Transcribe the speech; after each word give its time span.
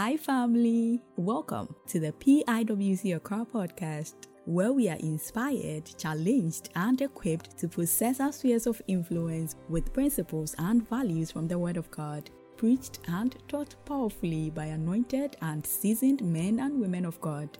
Hi, 0.00 0.16
family. 0.16 1.02
Welcome 1.16 1.74
to 1.88 1.98
the 1.98 2.12
PIWC 2.12 3.16
Accra 3.16 3.44
podcast, 3.52 4.14
where 4.44 4.72
we 4.72 4.88
are 4.88 4.96
inspired, 5.00 5.90
challenged, 5.98 6.68
and 6.76 7.02
equipped 7.02 7.58
to 7.58 7.66
possess 7.66 8.20
our 8.20 8.30
spheres 8.30 8.68
of 8.68 8.80
influence 8.86 9.56
with 9.68 9.92
principles 9.92 10.54
and 10.58 10.88
values 10.88 11.32
from 11.32 11.48
the 11.48 11.58
Word 11.58 11.76
of 11.76 11.90
God, 11.90 12.30
preached 12.56 13.00
and 13.08 13.34
taught 13.48 13.74
powerfully 13.86 14.50
by 14.50 14.66
anointed 14.66 15.36
and 15.42 15.66
seasoned 15.66 16.22
men 16.22 16.60
and 16.60 16.80
women 16.80 17.04
of 17.04 17.20
God. 17.20 17.58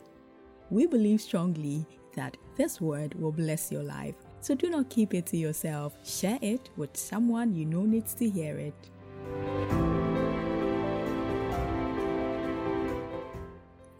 We 0.71 0.87
believe 0.87 1.21
strongly 1.21 1.85
that 2.15 2.37
this 2.55 2.81
word 2.81 3.15
will 3.15 3.33
bless 3.33 3.73
your 3.73 3.83
life. 3.83 4.15
So 4.43 4.55
do 4.55 4.71
not 4.71 4.91
keep 4.91 5.13
it 5.13 5.27
to 5.27 5.37
yourself. 5.37 5.97
Share 6.09 6.39
it 6.41 6.71
with 6.77 6.97
someone 6.97 7.57
you 7.57 7.65
know 7.65 7.83
needs 7.83 8.15
to 8.15 8.31
hear 8.31 8.57
it. 8.59 9.88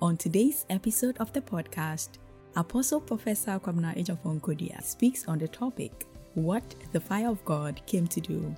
On 0.09 0.17
today's 0.17 0.65
episode 0.71 1.19
of 1.19 1.35
the 1.35 1.43
podcast, 1.43 2.17
Apostle 2.57 2.99
Professor 2.99 3.59
Kwabena 3.59 3.95
Agyapong-Kodua 3.95 4.83
speaks 4.83 5.29
on 5.29 5.37
the 5.37 5.47
topic, 5.47 6.07
What 6.33 6.65
the 6.93 7.01
Fire 7.01 7.29
of 7.29 7.45
God 7.45 7.83
Came 7.85 8.07
to 8.07 8.19
Do. 8.19 8.57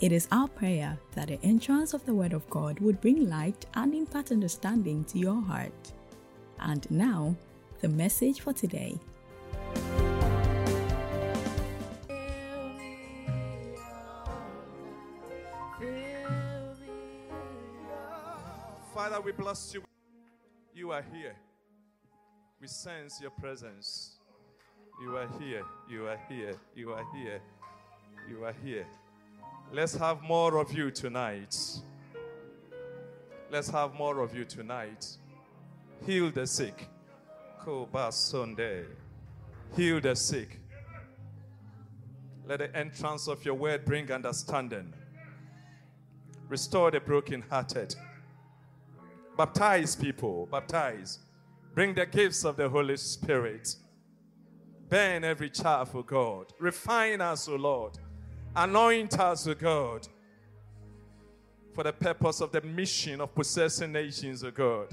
It 0.00 0.10
is 0.10 0.26
our 0.32 0.48
prayer 0.48 0.98
that 1.14 1.28
the 1.28 1.38
entrance 1.42 1.92
of 1.92 2.02
the 2.06 2.14
Word 2.14 2.32
of 2.32 2.48
God 2.48 2.80
would 2.80 2.98
bring 3.02 3.28
light 3.28 3.66
and 3.74 3.94
impart 3.94 4.32
understanding 4.32 5.04
to 5.12 5.18
your 5.18 5.38
heart. 5.42 5.92
And 6.60 6.90
now, 6.90 7.36
the 7.82 7.90
message 7.90 8.40
for 8.40 8.54
today. 8.54 8.98
Father, 18.94 19.20
we 19.20 19.32
bless 19.32 19.74
you. 19.74 19.82
You 20.76 20.90
are 20.90 21.02
here. 21.10 21.34
We 22.60 22.68
sense 22.68 23.18
your 23.18 23.30
presence. 23.30 24.18
You 25.00 25.16
are 25.16 25.26
here. 25.40 25.62
You 25.88 26.06
are 26.06 26.20
here. 26.28 26.54
You 26.74 26.92
are 26.92 27.04
here. 27.14 27.40
You 28.28 28.44
are 28.44 28.54
here. 28.62 28.86
Let's 29.72 29.94
have 29.94 30.20
more 30.20 30.58
of 30.58 30.70
you 30.74 30.90
tonight. 30.90 31.56
Let's 33.50 33.70
have 33.70 33.94
more 33.94 34.20
of 34.20 34.36
you 34.36 34.44
tonight. 34.44 35.16
Heal 36.04 36.30
the 36.30 36.46
sick. 36.46 36.86
Sunday. 38.10 38.84
Heal 39.74 40.02
the 40.02 40.14
sick. 40.14 40.60
Let 42.46 42.58
the 42.58 42.76
entrance 42.76 43.28
of 43.28 43.42
your 43.46 43.54
word 43.54 43.86
bring 43.86 44.12
understanding. 44.12 44.92
Restore 46.50 46.90
the 46.90 47.00
brokenhearted. 47.00 47.96
Baptize 49.36 49.94
people. 49.94 50.48
Baptize. 50.50 51.18
Bring 51.74 51.94
the 51.94 52.06
gifts 52.06 52.44
of 52.44 52.56
the 52.56 52.68
Holy 52.68 52.96
Spirit. 52.96 53.76
Burn 54.88 55.24
every 55.24 55.50
chaff, 55.50 55.94
O 55.94 56.02
God. 56.02 56.52
Refine 56.58 57.20
us, 57.20 57.48
O 57.48 57.56
Lord. 57.56 57.98
Anoint 58.54 59.18
us, 59.18 59.46
O 59.46 59.54
God. 59.54 60.08
For 61.74 61.84
the 61.84 61.92
purpose 61.92 62.40
of 62.40 62.52
the 62.52 62.62
mission 62.62 63.20
of 63.20 63.34
possessing 63.34 63.92
nations, 63.92 64.42
O 64.42 64.50
God. 64.50 64.88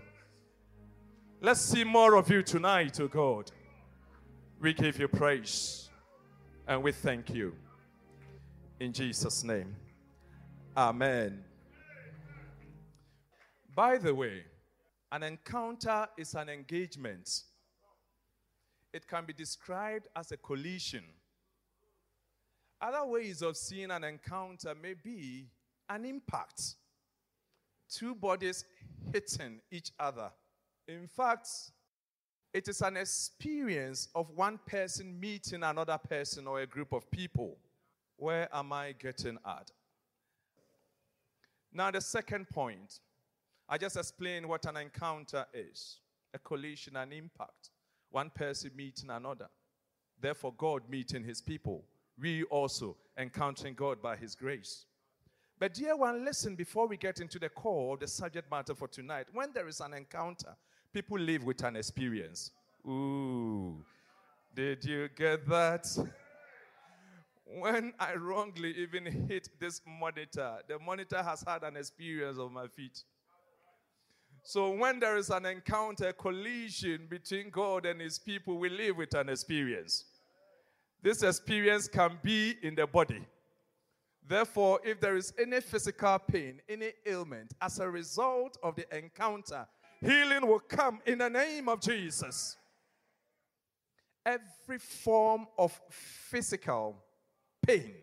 Let's 1.40 1.62
see 1.62 1.84
more 1.84 2.16
of 2.16 2.30
you 2.30 2.42
tonight, 2.42 3.00
O 3.00 3.08
God. 3.08 3.52
We 4.60 4.74
give 4.74 5.00
you 5.00 5.08
praise 5.08 5.90
and 6.68 6.82
we 6.84 6.92
thank 6.92 7.30
you. 7.30 7.54
In 8.80 8.92
Jesus' 8.94 9.44
name. 9.44 9.76
Amen. 10.76 11.44
By 13.76 13.98
the 13.98 14.14
way, 14.14 14.44
an 15.12 15.24
encounter 15.24 16.08
is 16.18 16.36
an 16.36 16.50
engagement. 16.50 17.44
It 18.94 19.08
can 19.08 19.26
be 19.26 19.34
described 19.34 20.08
as 20.16 20.32
a 20.32 20.38
collision. 20.38 21.04
Other 22.80 23.06
ways 23.06 23.42
of 23.42 23.58
seeing 23.58 23.90
an 23.90 24.04
encounter 24.04 24.76
may 24.76 24.94
be 24.94 25.48
an 25.90 26.06
impact. 26.06 26.76
Two 27.90 28.14
bodies 28.14 28.66
hitting 29.12 29.60
each 29.72 29.92
other. 30.00 30.30
In 30.88 31.08
fact, 31.08 31.48
it 32.54 32.68
is 32.68 32.82
an 32.82 32.98
experience 32.98 34.10
of 34.14 34.30
one 34.36 34.60
person 34.68 35.20
meeting 35.20 35.64
another 35.64 35.98
person 35.98 36.46
or 36.46 36.62
a 36.62 36.68
group 36.68 36.94
of 36.94 37.10
people. 37.10 37.58
Where 38.18 38.48
am 38.54 38.72
I 38.72 38.94
getting 39.00 39.40
at? 39.46 39.72
Now, 41.74 41.90
the 41.90 42.02
second 42.02 42.50
point 42.50 43.00
I 43.68 43.78
just 43.78 43.98
explained 43.98 44.48
what 44.48 44.66
an 44.66 44.78
encounter 44.78 45.46
is 45.54 46.00
a 46.34 46.40
collision, 46.40 46.96
an 46.96 47.12
impact. 47.14 47.70
One 48.10 48.30
person 48.30 48.72
meeting 48.76 49.10
another. 49.10 49.48
Therefore, 50.20 50.54
God 50.58 50.84
meeting 50.90 51.24
his 51.24 51.42
people. 51.42 51.84
We 52.20 52.44
also 52.44 52.96
encountering 53.18 53.74
God 53.74 54.02
by 54.02 54.16
his 54.16 54.36
grace. 54.36 54.86
But, 55.60 55.74
dear 55.74 55.96
one, 55.96 56.26
listen 56.26 56.56
before 56.56 56.88
we 56.88 56.98
get 56.98 57.20
into 57.20 57.40
the 57.40 57.50
core 57.50 57.94
of 57.94 58.00
the 58.00 58.08
subject 58.08 58.50
matter 58.52 58.76
for 58.76 58.88
tonight. 58.88 59.28
When 59.32 59.52
there 59.54 59.68
is 59.68 59.80
an 59.80 59.94
encounter, 59.94 60.56
people 60.94 61.18
live 61.18 61.44
with 61.44 61.64
an 61.64 61.76
experience. 61.76 62.52
Ooh, 62.88 63.84
did 64.54 64.84
you 64.84 65.10
get 65.16 65.48
that? 65.48 65.88
When 67.46 67.94
I 68.00 68.16
wrongly 68.16 68.72
even 68.78 69.06
hit 69.28 69.50
this 69.60 69.82
monitor, 69.86 70.60
the 70.68 70.80
monitor 70.80 71.22
has 71.22 71.44
had 71.48 71.64
an 71.64 71.78
experience 71.78 72.38
of 72.38 72.52
my 72.52 72.68
feet. 72.68 73.04
So 74.44 74.72
when 74.72 75.00
there 75.00 75.16
is 75.16 75.30
an 75.30 75.46
encounter, 75.46 76.10
a 76.10 76.14
collision 76.14 77.08
between 77.10 77.50
God 77.50 77.86
and 77.86 78.02
his 78.02 78.20
people, 78.20 78.58
we 78.58 78.70
live 78.70 78.98
with 78.98 79.14
an 79.16 79.30
experience. 79.30 80.04
This 81.02 81.24
experience 81.24 81.88
can 81.88 82.20
be 82.22 82.56
in 82.62 82.76
the 82.76 82.86
body. 82.86 83.26
Therefore, 84.26 84.80
if 84.84 85.00
there 85.00 85.16
is 85.16 85.34
any 85.42 85.62
physical 85.62 86.20
pain, 86.20 86.62
any 86.68 86.92
ailment, 87.06 87.54
as 87.62 87.80
a 87.80 87.90
result 87.90 88.58
of 88.64 88.76
the 88.76 88.86
encounter, 88.98 89.66
healing 90.02 90.46
will 90.48 90.60
come 90.60 91.00
in 91.06 91.20
the 91.20 91.30
name 91.30 91.68
of 91.70 91.82
Jesus. 91.82 92.58
Every 94.26 94.80
form 94.80 95.48
of 95.58 95.78
physical 95.90 97.04
pain, 97.66 97.94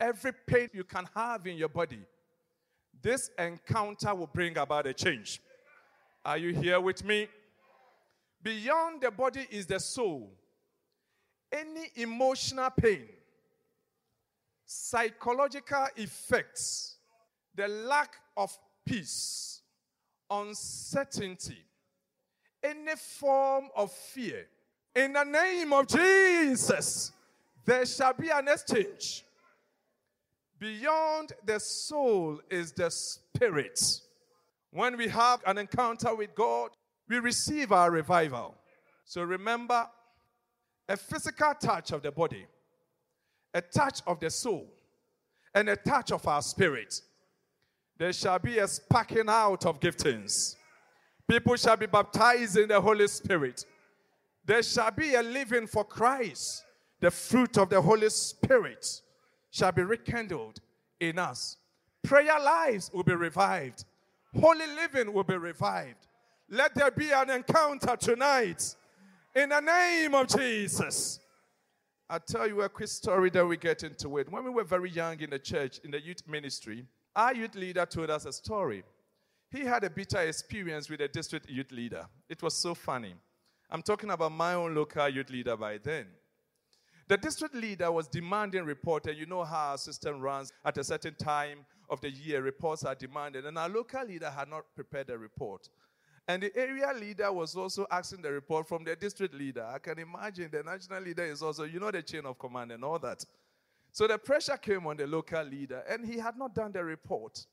every 0.00 0.32
pain 0.46 0.68
you 0.72 0.84
can 0.84 1.06
have 1.14 1.46
in 1.46 1.56
your 1.56 1.68
body, 1.68 2.00
this 3.02 3.30
encounter 3.38 4.14
will 4.14 4.26
bring 4.26 4.56
about 4.58 4.86
a 4.86 4.92
change. 4.92 5.40
Are 6.24 6.38
you 6.38 6.52
here 6.52 6.80
with 6.80 7.04
me? 7.04 7.28
Beyond 8.42 9.00
the 9.00 9.10
body 9.10 9.46
is 9.50 9.66
the 9.66 9.80
soul. 9.80 10.32
Any 11.50 11.90
emotional 11.96 12.70
pain, 12.70 13.08
psychological 14.66 15.86
effects, 15.96 16.96
the 17.54 17.66
lack 17.68 18.14
of 18.36 18.56
peace, 18.84 19.62
uncertainty, 20.30 21.64
any 22.62 22.94
form 22.96 23.68
of 23.74 23.90
fear, 23.90 24.46
in 24.94 25.12
the 25.12 25.24
name 25.24 25.72
of 25.72 25.86
Jesus, 25.86 27.12
there 27.64 27.86
shall 27.86 28.12
be 28.12 28.28
an 28.28 28.48
exchange. 28.48 29.24
Beyond 30.58 31.32
the 31.44 31.60
soul 31.60 32.40
is 32.50 32.72
the 32.72 32.90
spirit. 32.90 33.80
When 34.70 34.96
we 34.96 35.08
have 35.08 35.40
an 35.46 35.58
encounter 35.58 36.14
with 36.14 36.34
God, 36.34 36.70
we 37.08 37.18
receive 37.18 37.72
our 37.72 37.90
revival. 37.90 38.56
So 39.04 39.22
remember, 39.22 39.88
a 40.88 40.96
physical 40.96 41.54
touch 41.54 41.92
of 41.92 42.02
the 42.02 42.10
body, 42.10 42.46
a 43.54 43.60
touch 43.60 44.00
of 44.06 44.20
the 44.20 44.30
soul, 44.30 44.66
and 45.54 45.68
a 45.68 45.76
touch 45.76 46.12
of 46.12 46.26
our 46.26 46.42
spirit. 46.42 47.00
There 47.96 48.12
shall 48.12 48.38
be 48.38 48.58
a 48.58 48.68
sparking 48.68 49.28
out 49.28 49.64
of 49.64 49.80
giftings. 49.80 50.56
People 51.28 51.56
shall 51.56 51.76
be 51.76 51.86
baptized 51.86 52.56
in 52.56 52.68
the 52.68 52.80
Holy 52.80 53.08
Spirit. 53.08 53.64
There 54.44 54.62
shall 54.62 54.90
be 54.90 55.14
a 55.14 55.22
living 55.22 55.66
for 55.66 55.84
Christ. 55.84 56.64
The 57.00 57.10
fruit 57.10 57.58
of 57.58 57.70
the 57.70 57.80
Holy 57.80 58.10
Spirit 58.10 59.02
shall 59.58 59.72
be 59.72 59.82
rekindled 59.82 60.60
in 61.00 61.18
us. 61.18 61.56
Prayer 62.04 62.38
lives 62.40 62.90
will 62.94 63.02
be 63.02 63.14
revived. 63.14 63.84
Holy 64.38 64.66
living 64.66 65.12
will 65.12 65.24
be 65.24 65.36
revived. 65.36 66.06
Let 66.48 66.74
there 66.74 66.90
be 66.90 67.10
an 67.10 67.30
encounter 67.30 67.96
tonight 67.96 68.76
in 69.34 69.48
the 69.48 69.60
name 69.60 70.14
of 70.14 70.28
Jesus. 70.28 71.20
I'll 72.08 72.20
tell 72.20 72.46
you 72.46 72.62
a 72.62 72.68
quick 72.68 72.88
story 72.88 73.30
that 73.30 73.44
we 73.44 73.56
get 73.56 73.82
into 73.82 74.16
it. 74.18 74.30
When 74.30 74.44
we 74.44 74.50
were 74.50 74.64
very 74.64 74.90
young 74.90 75.20
in 75.20 75.30
the 75.30 75.38
church, 75.38 75.80
in 75.84 75.90
the 75.90 76.00
youth 76.00 76.22
ministry, 76.26 76.86
our 77.14 77.34
youth 77.34 77.54
leader 77.54 77.84
told 77.84 78.10
us 78.10 78.24
a 78.24 78.32
story. 78.32 78.82
He 79.50 79.60
had 79.60 79.84
a 79.84 79.90
bitter 79.90 80.20
experience 80.20 80.88
with 80.88 81.00
a 81.00 81.08
district 81.08 81.50
youth 81.50 81.72
leader. 81.72 82.06
It 82.28 82.42
was 82.42 82.54
so 82.54 82.74
funny. 82.74 83.14
I'm 83.70 83.82
talking 83.82 84.10
about 84.10 84.32
my 84.32 84.54
own 84.54 84.74
local 84.74 85.08
youth 85.08 85.30
leader 85.30 85.56
by 85.56 85.78
then. 85.78 86.06
The 87.08 87.16
district 87.16 87.54
leader 87.54 87.90
was 87.90 88.06
demanding 88.06 88.64
report, 88.64 89.06
and 89.06 89.16
you 89.16 89.26
know 89.26 89.42
how 89.42 89.70
our 89.70 89.78
system 89.78 90.20
runs. 90.20 90.52
At 90.64 90.76
a 90.78 90.84
certain 90.84 91.14
time, 91.14 91.64
of 91.90 92.00
the 92.00 92.10
year, 92.10 92.42
reports 92.42 92.84
are 92.84 92.94
demanded, 92.94 93.46
and 93.46 93.56
our 93.58 93.68
local 93.68 94.04
leader 94.04 94.30
had 94.30 94.48
not 94.48 94.64
prepared 94.74 95.10
a 95.10 95.16
report. 95.16 95.68
And 96.26 96.42
the 96.42 96.54
area 96.54 96.92
leader 96.92 97.32
was 97.32 97.56
also 97.56 97.86
asking 97.90 98.20
the 98.20 98.30
report 98.30 98.68
from 98.68 98.84
the 98.84 98.94
district 98.94 99.32
leader. 99.32 99.64
I 99.64 99.78
can 99.78 99.98
imagine 99.98 100.50
the 100.52 100.62
national 100.62 101.02
leader 101.02 101.24
is 101.24 101.42
also, 101.42 101.64
you 101.64 101.80
know, 101.80 101.90
the 101.90 102.02
chain 102.02 102.26
of 102.26 102.38
command 102.38 102.72
and 102.72 102.84
all 102.84 102.98
that. 102.98 103.24
So 103.92 104.06
the 104.06 104.18
pressure 104.18 104.58
came 104.58 104.86
on 104.86 104.98
the 104.98 105.06
local 105.06 105.42
leader, 105.42 105.82
and 105.88 106.04
he 106.04 106.18
had 106.18 106.36
not 106.36 106.54
done 106.54 106.72
the 106.72 106.84
report. 106.84 107.46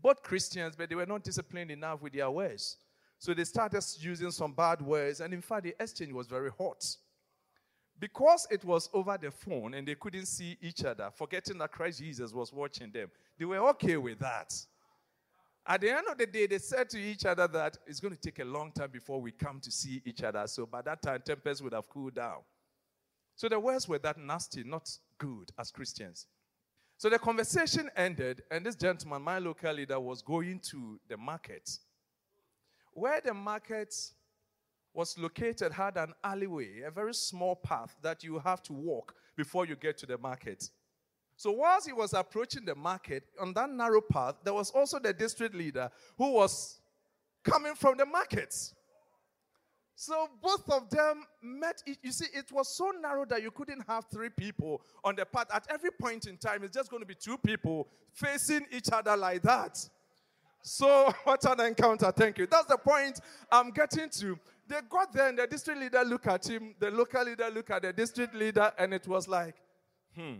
Both 0.00 0.22
Christians, 0.22 0.76
but 0.76 0.88
they 0.88 0.94
were 0.94 1.06
not 1.06 1.24
disciplined 1.24 1.72
enough 1.72 2.00
with 2.00 2.12
their 2.12 2.30
words. 2.30 2.76
So 3.18 3.34
they 3.34 3.42
started 3.42 3.84
using 3.98 4.30
some 4.30 4.52
bad 4.52 4.80
words, 4.80 5.20
and 5.20 5.34
in 5.34 5.42
fact, 5.42 5.64
the 5.64 5.74
exchange 5.80 6.12
was 6.12 6.28
very 6.28 6.50
hot. 6.56 6.86
Because 8.00 8.46
it 8.50 8.64
was 8.64 8.88
over 8.92 9.18
the 9.20 9.30
phone 9.30 9.74
and 9.74 9.86
they 9.86 9.96
couldn't 9.96 10.26
see 10.26 10.56
each 10.62 10.84
other, 10.84 11.10
forgetting 11.12 11.58
that 11.58 11.72
Christ 11.72 11.98
Jesus 11.98 12.32
was 12.32 12.52
watching 12.52 12.92
them, 12.92 13.10
they 13.38 13.44
were 13.44 13.58
okay 13.70 13.96
with 13.96 14.20
that. 14.20 14.54
At 15.66 15.82
the 15.82 15.90
end 15.90 16.06
of 16.10 16.16
the 16.16 16.26
day, 16.26 16.46
they 16.46 16.58
said 16.58 16.88
to 16.90 16.98
each 16.98 17.26
other 17.26 17.46
that 17.48 17.76
it's 17.86 18.00
going 18.00 18.14
to 18.14 18.20
take 18.20 18.38
a 18.38 18.44
long 18.44 18.72
time 18.72 18.90
before 18.90 19.20
we 19.20 19.32
come 19.32 19.60
to 19.60 19.70
see 19.70 20.00
each 20.04 20.22
other. 20.22 20.46
So 20.46 20.64
by 20.64 20.80
that 20.82 21.02
time, 21.02 21.22
tempers 21.24 21.62
would 21.62 21.74
have 21.74 21.88
cooled 21.88 22.14
down. 22.14 22.38
So 23.36 23.48
the 23.48 23.60
words 23.60 23.86
were 23.86 23.98
that 23.98 24.16
nasty, 24.16 24.64
not 24.64 24.88
good 25.18 25.52
as 25.58 25.70
Christians. 25.70 26.26
So 26.96 27.08
the 27.08 27.18
conversation 27.18 27.90
ended, 27.96 28.42
and 28.50 28.64
this 28.64 28.76
gentleman, 28.76 29.22
my 29.22 29.38
local 29.38 29.72
leader, 29.72 30.00
was 30.00 30.22
going 30.22 30.60
to 30.70 30.98
the 31.08 31.16
market. 31.16 31.78
Where 32.92 33.20
the 33.20 33.34
market 33.34 33.94
was 34.94 35.16
located 35.18 35.72
had 35.72 35.96
an 35.96 36.12
alleyway, 36.24 36.82
a 36.86 36.90
very 36.90 37.14
small 37.14 37.54
path 37.54 37.96
that 38.02 38.24
you 38.24 38.38
have 38.38 38.62
to 38.64 38.72
walk 38.72 39.14
before 39.36 39.66
you 39.66 39.76
get 39.76 39.98
to 39.98 40.06
the 40.06 40.18
market. 40.18 40.70
So, 41.36 41.52
whilst 41.52 41.86
he 41.86 41.92
was 41.92 42.14
approaching 42.14 42.64
the 42.64 42.74
market 42.74 43.22
on 43.40 43.52
that 43.54 43.70
narrow 43.70 44.00
path, 44.00 44.34
there 44.42 44.54
was 44.54 44.70
also 44.70 44.98
the 44.98 45.12
district 45.12 45.54
leader 45.54 45.88
who 46.16 46.32
was 46.32 46.80
coming 47.44 47.74
from 47.74 47.96
the 47.96 48.06
markets. 48.06 48.74
So 50.00 50.28
both 50.40 50.70
of 50.70 50.88
them 50.90 51.24
met. 51.42 51.82
You 52.02 52.12
see, 52.12 52.26
it 52.32 52.52
was 52.52 52.76
so 52.76 52.92
narrow 53.02 53.24
that 53.26 53.42
you 53.42 53.50
couldn't 53.50 53.84
have 53.88 54.04
three 54.12 54.28
people 54.28 54.80
on 55.02 55.16
the 55.16 55.26
path. 55.26 55.46
At 55.52 55.66
every 55.68 55.90
point 55.90 56.28
in 56.28 56.36
time, 56.36 56.62
it's 56.62 56.76
just 56.76 56.88
going 56.88 57.02
to 57.02 57.06
be 57.06 57.16
two 57.16 57.36
people 57.36 57.88
facing 58.12 58.64
each 58.70 58.90
other 58.92 59.16
like 59.16 59.42
that. 59.42 59.76
So, 60.62 61.12
what 61.24 61.44
an 61.46 61.66
encounter. 61.66 62.12
Thank 62.12 62.38
you. 62.38 62.46
That's 62.46 62.66
the 62.66 62.78
point 62.78 63.18
I'm 63.50 63.72
getting 63.72 64.08
to. 64.20 64.38
They 64.68 64.76
got 64.88 65.12
there, 65.12 65.28
and 65.28 65.38
the 65.38 65.46
district 65.46 65.80
leader 65.80 66.04
looked 66.04 66.26
at 66.26 66.46
him, 66.46 66.74
the 66.78 66.90
local 66.90 67.24
leader 67.24 67.48
looked 67.50 67.70
at 67.70 67.82
the 67.82 67.92
district 67.92 68.34
leader, 68.34 68.70
and 68.78 68.92
it 68.92 69.08
was 69.08 69.26
like, 69.26 69.54
hmm. 70.14 70.34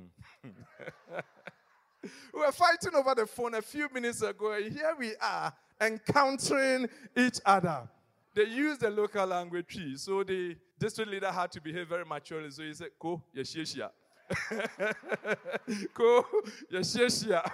we 2.03 2.41
were 2.41 2.53
fighting 2.53 2.95
over 2.95 3.15
the 3.15 3.27
phone 3.27 3.55
a 3.55 3.63
few 3.63 3.89
minutes 3.93 4.21
ago, 4.21 4.53
and 4.53 4.71
here 4.71 4.95
we 4.99 5.15
are 5.21 5.53
encountering 5.81 6.89
each 7.17 7.41
other. 7.47 7.89
They 8.35 8.45
used 8.45 8.83
the 8.83 8.91
local 8.91 9.27
language 9.27 9.75
Twi, 9.75 9.95
so 9.97 10.23
the 10.23 10.57
district 10.79 11.11
leader 11.11 11.33
had 11.33 11.51
to 11.53 11.61
behave 11.61 11.89
very 11.89 12.05
maturely. 12.05 12.51
So 12.51 12.63
he 12.63 12.75
said, 12.75 12.91
Ko, 12.99 13.23
yeshishia. 13.35 13.91
Ko, 15.95 16.25
yeshishia. 16.71 17.51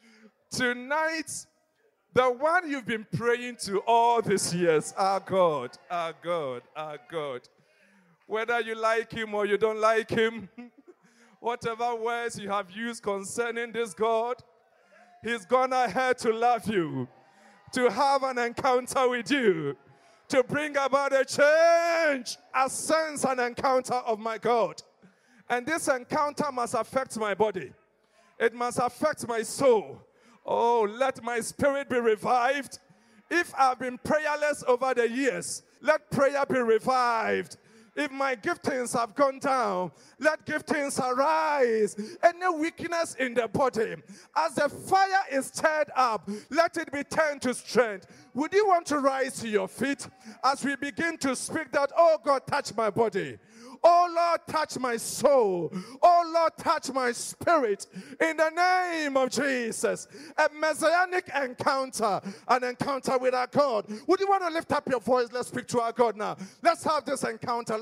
Tonight, 0.50 1.46
the 2.16 2.30
one 2.30 2.70
you've 2.70 2.86
been 2.86 3.06
praying 3.14 3.56
to 3.56 3.80
all 3.80 4.22
these 4.22 4.54
years, 4.54 4.94
our 4.96 5.20
God, 5.20 5.72
our 5.90 6.14
God, 6.22 6.62
our 6.74 6.98
God. 7.10 7.42
Whether 8.26 8.58
you 8.60 8.74
like 8.74 9.12
him 9.12 9.34
or 9.34 9.44
you 9.44 9.58
don't 9.58 9.78
like 9.78 10.08
him, 10.08 10.48
whatever 11.40 11.94
words 11.94 12.38
you 12.38 12.48
have 12.48 12.70
used 12.70 13.02
concerning 13.02 13.70
this 13.70 13.92
God, 13.92 14.36
he's 15.22 15.44
gone 15.44 15.74
ahead 15.74 16.16
to 16.20 16.32
love 16.32 16.66
you, 16.66 17.06
to 17.72 17.90
have 17.90 18.22
an 18.22 18.38
encounter 18.38 19.10
with 19.10 19.30
you, 19.30 19.76
to 20.28 20.42
bring 20.42 20.74
about 20.78 21.12
a 21.12 21.22
change, 21.22 22.38
a 22.54 22.70
sense, 22.70 23.24
an 23.24 23.40
encounter 23.40 23.92
of 24.06 24.18
my 24.18 24.38
God. 24.38 24.82
And 25.50 25.66
this 25.66 25.86
encounter 25.88 26.50
must 26.50 26.72
affect 26.72 27.18
my 27.18 27.34
body, 27.34 27.72
it 28.40 28.54
must 28.54 28.78
affect 28.78 29.28
my 29.28 29.42
soul. 29.42 30.00
Oh, 30.46 30.88
let 30.88 31.22
my 31.22 31.40
spirit 31.40 31.88
be 31.88 31.98
revived. 31.98 32.78
If 33.28 33.52
I've 33.58 33.80
been 33.80 33.98
prayerless 33.98 34.62
over 34.68 34.94
the 34.94 35.10
years, 35.10 35.62
let 35.80 36.10
prayer 36.10 36.46
be 36.46 36.60
revived. 36.60 37.56
If 37.96 38.12
my 38.12 38.36
giftings 38.36 38.92
have 38.96 39.14
gone 39.14 39.38
down, 39.38 39.90
let 40.20 40.44
giftings 40.44 41.00
arise. 41.00 41.96
Any 42.22 42.48
weakness 42.54 43.14
in 43.14 43.32
the 43.32 43.48
body, 43.48 43.94
as 44.36 44.54
the 44.54 44.68
fire 44.68 45.24
is 45.32 45.46
stirred 45.46 45.90
up, 45.96 46.28
let 46.50 46.76
it 46.76 46.92
be 46.92 47.02
turned 47.04 47.40
to 47.42 47.54
strength. 47.54 48.06
Would 48.34 48.52
you 48.52 48.68
want 48.68 48.84
to 48.88 48.98
rise 48.98 49.40
to 49.40 49.48
your 49.48 49.66
feet 49.66 50.06
as 50.44 50.62
we 50.62 50.76
begin 50.76 51.16
to 51.18 51.34
speak 51.34 51.72
that, 51.72 51.90
oh 51.96 52.18
God, 52.22 52.46
touch 52.46 52.76
my 52.76 52.90
body? 52.90 53.38
Oh 53.82 54.12
Lord, 54.14 54.40
touch 54.48 54.78
my 54.78 54.96
soul. 54.96 55.72
Oh 56.02 56.32
Lord, 56.34 56.52
touch 56.58 56.92
my 56.92 57.12
spirit. 57.12 57.86
In 58.20 58.36
the 58.36 58.50
name 58.50 59.16
of 59.16 59.30
Jesus. 59.30 60.08
A 60.36 60.48
messianic 60.58 61.30
encounter, 61.34 62.20
an 62.48 62.64
encounter 62.64 63.18
with 63.18 63.34
our 63.34 63.46
God. 63.46 63.86
Would 64.06 64.20
you 64.20 64.28
want 64.28 64.42
to 64.44 64.50
lift 64.50 64.72
up 64.72 64.88
your 64.88 65.00
voice? 65.00 65.28
Let's 65.32 65.48
speak 65.48 65.66
to 65.68 65.80
our 65.80 65.92
God 65.92 66.16
now. 66.16 66.36
Let's 66.62 66.84
have 66.84 67.04
this 67.04 67.24
encounter. 67.24 67.76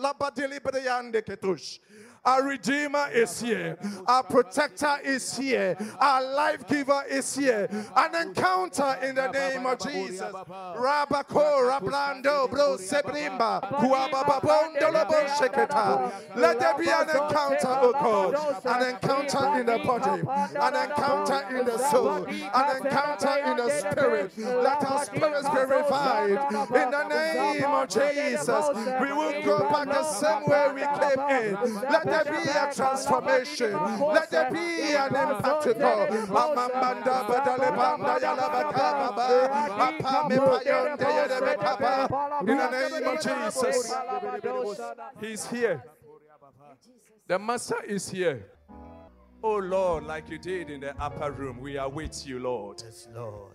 Our 2.24 2.42
Redeemer 2.48 3.08
is 3.12 3.40
here. 3.40 3.76
Our 4.06 4.22
Protector 4.22 4.96
is 5.04 5.36
here. 5.36 5.76
Our 6.00 6.22
Life 6.34 6.66
Giver 6.66 7.02
is 7.10 7.36
here. 7.36 7.68
An 7.94 8.28
encounter 8.28 8.96
in 9.02 9.14
the 9.14 9.30
name 9.30 9.66
of 9.66 9.78
Jesus. 9.78 10.22
Rabako, 10.22 11.70
Rablando, 11.70 12.50
Bro, 12.50 12.78
Sebrimba, 12.78 13.60
Let 16.34 16.60
there 16.60 16.78
be 16.78 16.88
an 16.88 17.10
encounter, 17.10 17.58
oh 17.66 17.92
God. 17.92 18.34
An 18.64 18.94
encounter 18.94 19.60
in 19.60 19.66
the 19.66 19.78
body, 19.84 20.22
an 20.60 20.88
encounter 20.88 21.58
in 21.58 21.66
the 21.66 21.78
soul, 21.90 22.24
an 22.26 22.76
encounter 22.76 23.36
in 23.50 23.56
the 23.58 23.68
spirit. 23.68 24.32
Let 24.38 24.84
our 24.84 25.04
spirits 25.04 25.48
be 25.50 25.60
revived 25.60 26.54
in 26.74 26.90
the 26.90 27.08
name 27.08 27.64
of 27.64 27.88
Jesus. 27.88 28.64
We 29.00 29.12
will 29.12 29.42
go 29.42 29.58
back 29.70 29.88
the 29.88 30.04
same 30.04 30.46
way 30.46 30.72
we 30.74 30.80
came 30.80 31.20
in. 31.28 31.54
Let 31.90 32.13
there 32.14 32.24
be 32.24 32.48
a 32.48 32.72
transformation. 32.74 33.72
Let 33.72 34.30
there 34.30 34.50
be 34.50 34.94
an 34.94 35.14
impact 35.14 35.62
to 35.64 35.74
God. 35.74 36.10
In 42.48 42.56
the 42.56 42.70
name 42.70 43.06
of 43.06 43.20
Jesus. 43.20 43.92
He's 45.20 45.46
here. 45.46 45.82
The 47.26 47.38
Master 47.38 47.82
is 47.84 48.08
here. 48.08 48.46
Oh 49.42 49.56
Lord, 49.56 50.04
like 50.04 50.30
you 50.30 50.38
did 50.38 50.70
in 50.70 50.80
the 50.80 50.96
upper 51.00 51.30
room, 51.30 51.60
we 51.60 51.76
are 51.76 51.88
with 51.88 52.26
you, 52.26 52.38
Lord. 52.38 52.82
Yes, 52.84 53.08
Lord. 53.14 53.52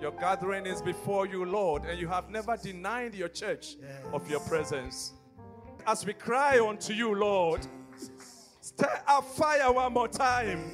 Your 0.00 0.12
gathering 0.12 0.66
is 0.66 0.80
before 0.80 1.26
you, 1.26 1.44
Lord, 1.44 1.84
and 1.84 1.98
you 2.00 2.08
have 2.08 2.30
never 2.30 2.56
denied 2.56 3.14
your 3.14 3.28
church 3.28 3.76
yes. 3.80 3.90
of 4.12 4.30
your 4.30 4.40
presence 4.40 5.14
as 5.88 6.04
we 6.04 6.12
cry 6.12 6.60
unto 6.60 6.92
you, 6.92 7.14
Lord. 7.14 7.66
Stir 8.60 9.00
up 9.06 9.24
fire 9.24 9.72
one 9.72 9.94
more 9.94 10.06
time. 10.06 10.70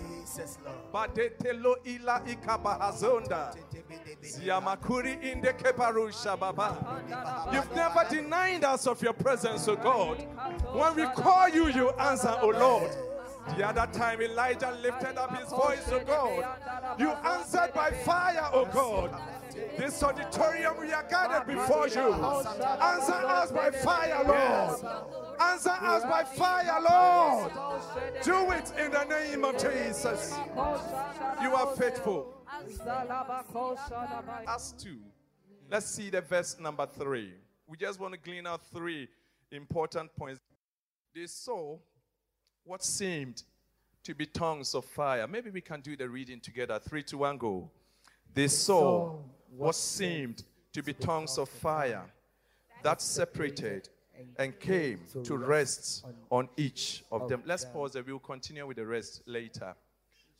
You've 7.52 7.74
never 7.76 8.06
denied 8.10 8.64
us 8.64 8.86
of 8.88 9.00
your 9.02 9.12
presence, 9.12 9.68
O 9.68 9.76
God. 9.76 10.26
When 10.72 10.96
we 10.96 11.04
call 11.14 11.48
you, 11.48 11.68
you 11.68 11.90
answer, 11.90 12.36
O 12.42 12.48
Lord. 12.48 12.90
The 13.56 13.68
other 13.68 13.86
time 13.92 14.20
Elijah 14.20 14.76
lifted 14.82 15.16
up 15.16 15.38
his 15.38 15.48
voice, 15.48 15.88
O 15.92 16.00
God. 16.00 16.98
You 16.98 17.10
answered 17.10 17.72
by 17.72 17.92
fire, 17.92 18.50
O 18.52 18.64
God. 18.64 19.14
This 19.76 20.02
auditorium, 20.02 20.74
we 20.80 20.92
are 20.92 21.04
gathered 21.08 21.46
before 21.46 21.88
you. 21.88 22.12
Answer 22.12 23.12
us 23.12 23.52
by 23.52 23.70
fire, 23.70 24.24
Lord. 24.24 24.80
Answer 25.40 25.70
us 25.70 26.02
by 26.04 26.24
fire, 26.24 26.80
Lord. 26.80 27.52
Do 28.22 28.50
it 28.52 28.72
in 28.78 28.90
the 28.90 29.04
name 29.04 29.44
of 29.44 29.54
Jesus. 29.54 30.34
You 31.42 31.54
are 31.54 31.74
faithful. 31.76 32.34
Us 34.46 34.72
too. 34.78 34.98
Let's 35.70 35.86
see 35.86 36.10
the 36.10 36.20
verse 36.20 36.56
number 36.60 36.86
three. 36.86 37.32
We 37.66 37.76
just 37.76 37.98
want 37.98 38.14
to 38.14 38.20
glean 38.20 38.46
out 38.46 38.60
three 38.72 39.08
important 39.50 40.14
points. 40.16 40.40
They 41.14 41.26
saw 41.26 41.78
what 42.64 42.84
seemed 42.84 43.42
to 44.04 44.14
be 44.14 44.26
tongues 44.26 44.74
of 44.74 44.84
fire. 44.84 45.26
Maybe 45.26 45.50
we 45.50 45.60
can 45.60 45.80
do 45.80 45.96
the 45.96 46.08
reading 46.08 46.40
together. 46.40 46.78
Three 46.78 47.02
to 47.04 47.18
one, 47.18 47.38
go. 47.38 47.70
They 48.34 48.48
saw 48.48 49.16
what 49.56 49.76
seemed 49.76 50.42
to 50.72 50.82
be 50.82 50.92
tongues 50.92 51.38
of 51.38 51.48
fire 51.48 52.04
that 52.82 53.00
separated 53.00 53.88
and 54.36 54.58
came 54.58 55.00
to 55.22 55.36
rest 55.36 56.04
on 56.30 56.48
each 56.56 57.04
of 57.10 57.28
them. 57.28 57.42
Let's 57.46 57.64
pause 57.64 57.94
and 57.94 58.06
we'll 58.06 58.18
continue 58.18 58.66
with 58.66 58.76
the 58.76 58.86
rest 58.86 59.22
later. 59.26 59.74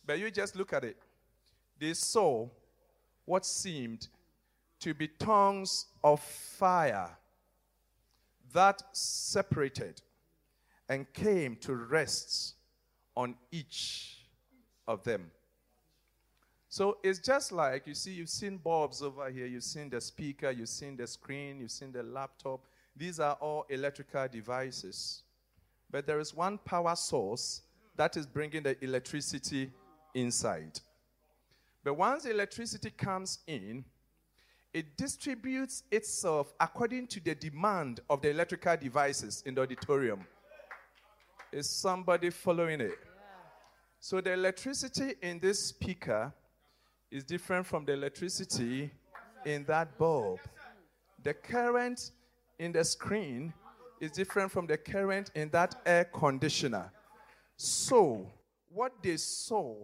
But 0.05 0.19
you 0.19 0.31
just 0.31 0.57
look 0.57 0.73
at 0.73 0.85
it. 0.85 0.97
they 1.79 1.95
saw 1.95 2.49
what 3.25 3.47
seemed 3.47 4.09
to 4.81 4.93
be 4.93 5.09
tongues 5.09 5.87
of 6.03 6.21
fire 6.21 7.17
that 8.53 8.83
separated 8.93 10.03
and 10.89 11.11
came 11.13 11.57
to 11.57 11.75
rest 11.75 12.55
on 13.17 13.35
each 13.51 14.27
of 14.87 15.03
them. 15.05 15.31
So 16.75 16.97
it's 17.05 17.21
just 17.21 17.53
like 17.53 17.87
you 17.87 17.95
see, 17.95 18.11
you've 18.11 18.29
seen 18.29 18.57
bulbs 18.57 19.01
over 19.01 19.31
here, 19.31 19.47
you've 19.47 19.63
seen 19.63 19.89
the 19.89 20.01
speaker, 20.01 20.51
you've 20.51 20.69
seen 20.69 20.97
the 20.97 21.07
screen, 21.07 21.61
you've 21.61 21.71
seen 21.71 21.93
the 21.93 22.03
laptop. 22.03 22.65
These 22.97 23.21
are 23.21 23.35
all 23.35 23.65
electrical 23.69 24.27
devices. 24.27 25.23
But 25.89 26.05
there 26.05 26.19
is 26.19 26.35
one 26.35 26.59
power 26.59 26.97
source 26.97 27.63
that 27.95 28.17
is 28.17 28.27
bringing 28.27 28.65
the 28.65 28.77
electricity 28.85 29.71
inside. 30.15 30.81
But 31.85 31.95
once 31.95 32.25
electricity 32.25 32.91
comes 32.91 33.39
in, 33.47 33.85
it 34.73 34.97
distributes 34.97 35.85
itself 35.93 36.53
according 36.59 37.07
to 37.07 37.21
the 37.21 37.37
demand 37.37 38.01
of 38.11 38.21
the 38.21 38.31
electrical 38.31 38.77
devices 38.77 39.45
in 39.47 39.55
the 39.55 39.61
auditorium. 39.61 40.27
Is 41.53 41.71
somebody 41.71 42.31
following 42.31 42.81
it? 42.81 42.99
So 44.01 44.21
the 44.21 44.33
electricity 44.33 45.15
in 45.23 45.39
this 45.39 45.67
speaker 45.67 46.33
is 47.15 47.23
different 47.23 47.65
from 47.65 47.85
the 47.85 47.93
electricity 47.93 48.91
in 49.47 49.65
that 49.67 49.97
bulb. 49.97 50.41
The 51.23 51.33
current 51.33 52.11
in 52.59 52.73
the 52.73 52.85
screen 52.85 53.55
is 54.01 54.11
different 54.11 54.51
from 54.51 54.67
the 54.67 54.77
current 54.77 55.31
in 55.37 55.49
that 55.51 55.77
air 55.87 56.07
conditioner. 56.07 56.91
So, 57.57 58.27
what 58.69 59.01
they 59.01 59.17
saw 59.17 59.77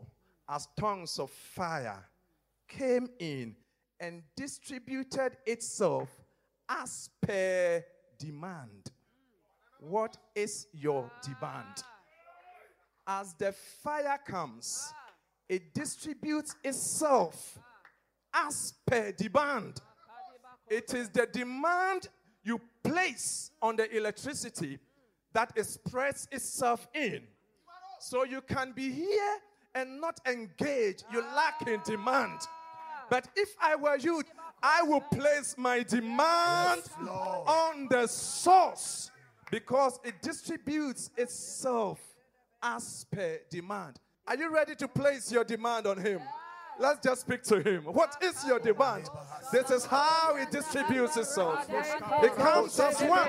as 0.49 0.67
tongues 0.77 1.21
of 1.21 1.31
fire 1.31 2.05
came 2.67 3.09
in 3.21 3.55
and 4.01 4.25
distributed 4.35 5.37
itself 5.47 6.09
as 6.69 7.11
per 7.23 7.85
demand. 8.19 8.91
What 9.79 10.17
is 10.35 10.67
your 10.73 11.09
demand? 11.23 11.85
As 13.07 13.35
the 13.35 13.53
fire 13.53 14.19
comes, 14.27 14.93
it 15.51 15.75
distributes 15.75 16.55
itself 16.63 17.59
as 18.33 18.73
per 18.87 19.11
demand. 19.11 19.81
It 20.69 20.95
is 20.95 21.09
the 21.09 21.27
demand 21.27 22.09
you 22.45 22.61
place 22.85 23.51
on 23.61 23.75
the 23.75 23.95
electricity 23.95 24.79
that 25.33 25.53
expresses 25.57 26.29
itself 26.31 26.87
in. 26.95 27.23
So 27.99 28.23
you 28.25 28.43
can 28.43 28.71
be 28.71 28.93
here 28.93 29.39
and 29.75 30.01
not 30.01 30.21
engage. 30.25 31.03
You 31.13 31.23
lack 31.35 31.67
in 31.67 31.81
demand. 31.85 32.39
But 33.11 33.27
if 33.35 33.57
I 33.61 33.75
were 33.75 33.97
you, 33.97 34.23
I 34.63 34.83
will 34.83 35.01
place 35.01 35.57
my 35.59 35.83
demand 35.83 36.83
yes, 36.85 37.09
on 37.09 37.89
the 37.91 38.07
source 38.07 39.11
because 39.51 39.99
it 40.05 40.23
distributes 40.23 41.11
itself 41.17 41.99
as 42.63 43.05
per 43.11 43.41
demand. 43.51 43.99
Are 44.31 44.37
you 44.37 44.49
ready 44.49 44.77
to 44.77 44.87
place 44.87 45.33
your 45.33 45.43
demand 45.43 45.89
on 45.89 45.99
Him? 45.99 46.21
Let's 46.79 47.01
just 47.05 47.23
speak 47.23 47.43
to 47.43 47.61
him. 47.61 47.83
What 47.83 48.17
is 48.23 48.43
your 48.47 48.59
demand? 48.59 49.11
This 49.53 49.71
is 49.71 49.85
how 49.85 50.35
it 50.37 50.51
distributes 50.51 51.15
itself. 51.19 51.67
It 52.23 52.35
comes 52.37 52.81
as 52.81 52.99
one, 53.03 53.29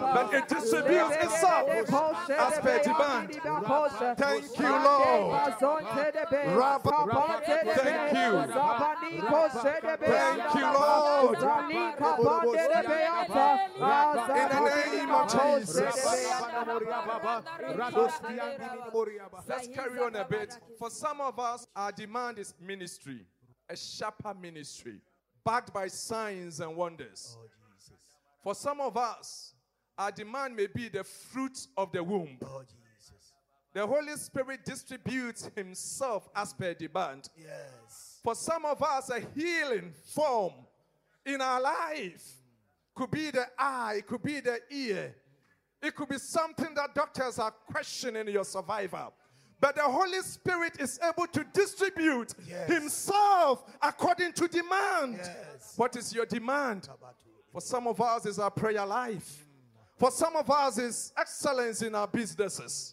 but 0.00 0.32
it 0.32 0.48
distributes 0.48 1.16
itself 1.16 1.68
as 1.68 2.58
per 2.60 2.82
demand. 2.82 3.34
Thank 4.16 4.58
you, 4.58 4.70
Lord. 4.70 5.54
Thank 7.76 8.12
you. 8.14 8.87
Thank 9.08 10.54
you, 10.54 10.62
Lord. 10.62 11.38
In 11.38 11.42
the 14.48 14.60
name 14.94 15.10
of 15.10 15.26
Jesus. 15.32 15.96
Let's 19.46 19.68
carry 19.68 19.98
on 20.00 20.16
a 20.16 20.24
bit. 20.28 20.58
For 20.78 20.90
some 20.90 21.20
of 21.20 21.38
us, 21.38 21.66
our 21.74 21.92
demand 21.92 22.38
is 22.38 22.54
ministry 22.60 22.88
ministry, 22.88 23.26
a 23.68 23.76
sharper 23.76 24.34
ministry, 24.34 25.00
backed 25.44 25.72
by 25.72 25.88
signs 25.88 26.60
and 26.60 26.76
wonders. 26.76 27.36
Oh, 27.38 27.46
For 28.42 28.54
some 28.54 28.80
of 28.80 28.96
us, 28.96 29.54
our 29.96 30.10
demand 30.10 30.56
may 30.56 30.66
be 30.66 30.88
the 30.88 31.04
fruit 31.04 31.66
of 31.76 31.92
the 31.92 32.02
womb. 32.02 32.38
Oh, 32.42 32.62
the 33.74 33.86
Holy 33.86 34.16
Spirit 34.16 34.64
distributes 34.64 35.50
Himself 35.54 36.28
as 36.34 36.52
per 36.54 36.74
demand. 36.74 37.28
Yes. 37.36 38.07
For 38.28 38.34
some 38.34 38.66
of 38.66 38.82
us, 38.82 39.08
a 39.08 39.20
healing 39.34 39.94
form 40.14 40.52
in 41.24 41.40
our 41.40 41.62
life 41.62 42.30
could 42.94 43.10
be 43.10 43.30
the 43.30 43.46
eye, 43.58 43.94
it 44.00 44.06
could 44.06 44.22
be 44.22 44.40
the 44.40 44.60
ear. 44.70 45.14
It 45.80 45.96
could 45.96 46.10
be 46.10 46.18
something 46.18 46.74
that 46.74 46.94
doctors 46.94 47.38
are 47.38 47.50
questioning 47.50 48.28
your 48.28 48.44
survival. 48.44 49.14
But 49.58 49.76
the 49.76 49.82
Holy 49.84 50.20
Spirit 50.20 50.74
is 50.78 51.00
able 51.02 51.26
to 51.28 51.42
distribute 51.54 52.34
yes. 52.46 52.70
Himself 52.70 53.64
according 53.80 54.34
to 54.34 54.46
demand. 54.46 55.20
Yes. 55.20 55.72
What 55.76 55.96
is 55.96 56.14
your 56.14 56.26
demand? 56.26 56.86
For 57.50 57.62
some 57.62 57.86
of 57.86 57.98
us, 57.98 58.26
is 58.26 58.38
our 58.38 58.50
prayer 58.50 58.84
life. 58.84 59.46
For 59.96 60.10
some 60.10 60.36
of 60.36 60.50
us, 60.50 60.76
is 60.76 61.14
excellence 61.16 61.80
in 61.80 61.94
our 61.94 62.06
businesses. 62.06 62.92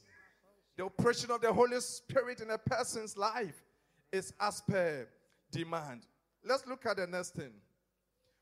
The 0.77 0.85
operation 0.85 1.29
of 1.29 1.41
the 1.41 1.51
Holy 1.51 1.81
Spirit 1.81 2.39
in 2.39 2.51
a 2.51 2.57
person's 2.57 3.17
life 3.17 3.61
is 4.13 4.31
as 4.39 4.61
per 4.61 5.09
demand. 5.55 6.01
Let's 6.43 6.67
look 6.67 6.85
at 6.85 6.97
the 6.97 7.07
next 7.07 7.35
thing. 7.35 7.51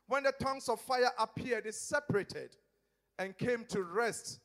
When 0.08 0.24
the 0.24 0.34
tongues 0.42 0.68
of 0.68 0.82
fire 0.82 1.12
appeared, 1.18 1.66
it 1.66 1.76
separated 1.76 2.56
and 3.18 3.38
came 3.38 3.66
to 3.70 3.84
rest 3.84 4.40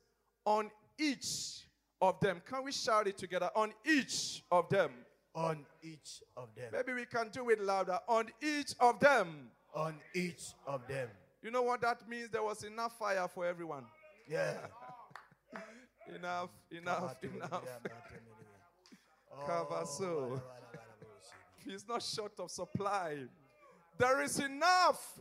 on 0.44 0.70
each 0.98 1.64
of 2.00 2.20
them. 2.20 2.40
Can 2.46 2.64
we 2.64 2.72
shout 2.72 3.08
it 3.08 3.18
together? 3.18 3.50
On 3.56 3.72
each 3.84 4.44
of 4.52 4.68
them. 4.68 4.90
On 5.34 5.64
each 5.82 6.22
of 6.36 6.48
them. 6.56 6.70
Maybe 6.72 6.92
we 6.92 7.06
can 7.06 7.28
do 7.30 7.48
it 7.50 7.60
louder. 7.60 7.98
On 8.08 8.26
each 8.42 8.74
of 8.80 9.00
them. 9.00 9.50
On 9.74 9.94
each 10.14 10.54
of 10.66 10.86
them. 10.88 11.08
You 11.42 11.50
know 11.50 11.62
what 11.62 11.80
that 11.82 12.08
means? 12.08 12.30
There 12.30 12.42
was 12.42 12.64
enough 12.64 12.98
fire 12.98 13.26
for 13.28 13.46
everyone. 13.46 13.84
Yeah. 14.28 14.54
enough, 16.16 16.50
enough, 16.70 17.16
enough. 17.22 17.62
Kavaso. 19.46 20.40
He's 21.68 21.86
not 21.86 22.02
short 22.02 22.32
of 22.38 22.50
supply. 22.50 23.18
There 23.98 24.22
is 24.22 24.38
enough 24.38 25.20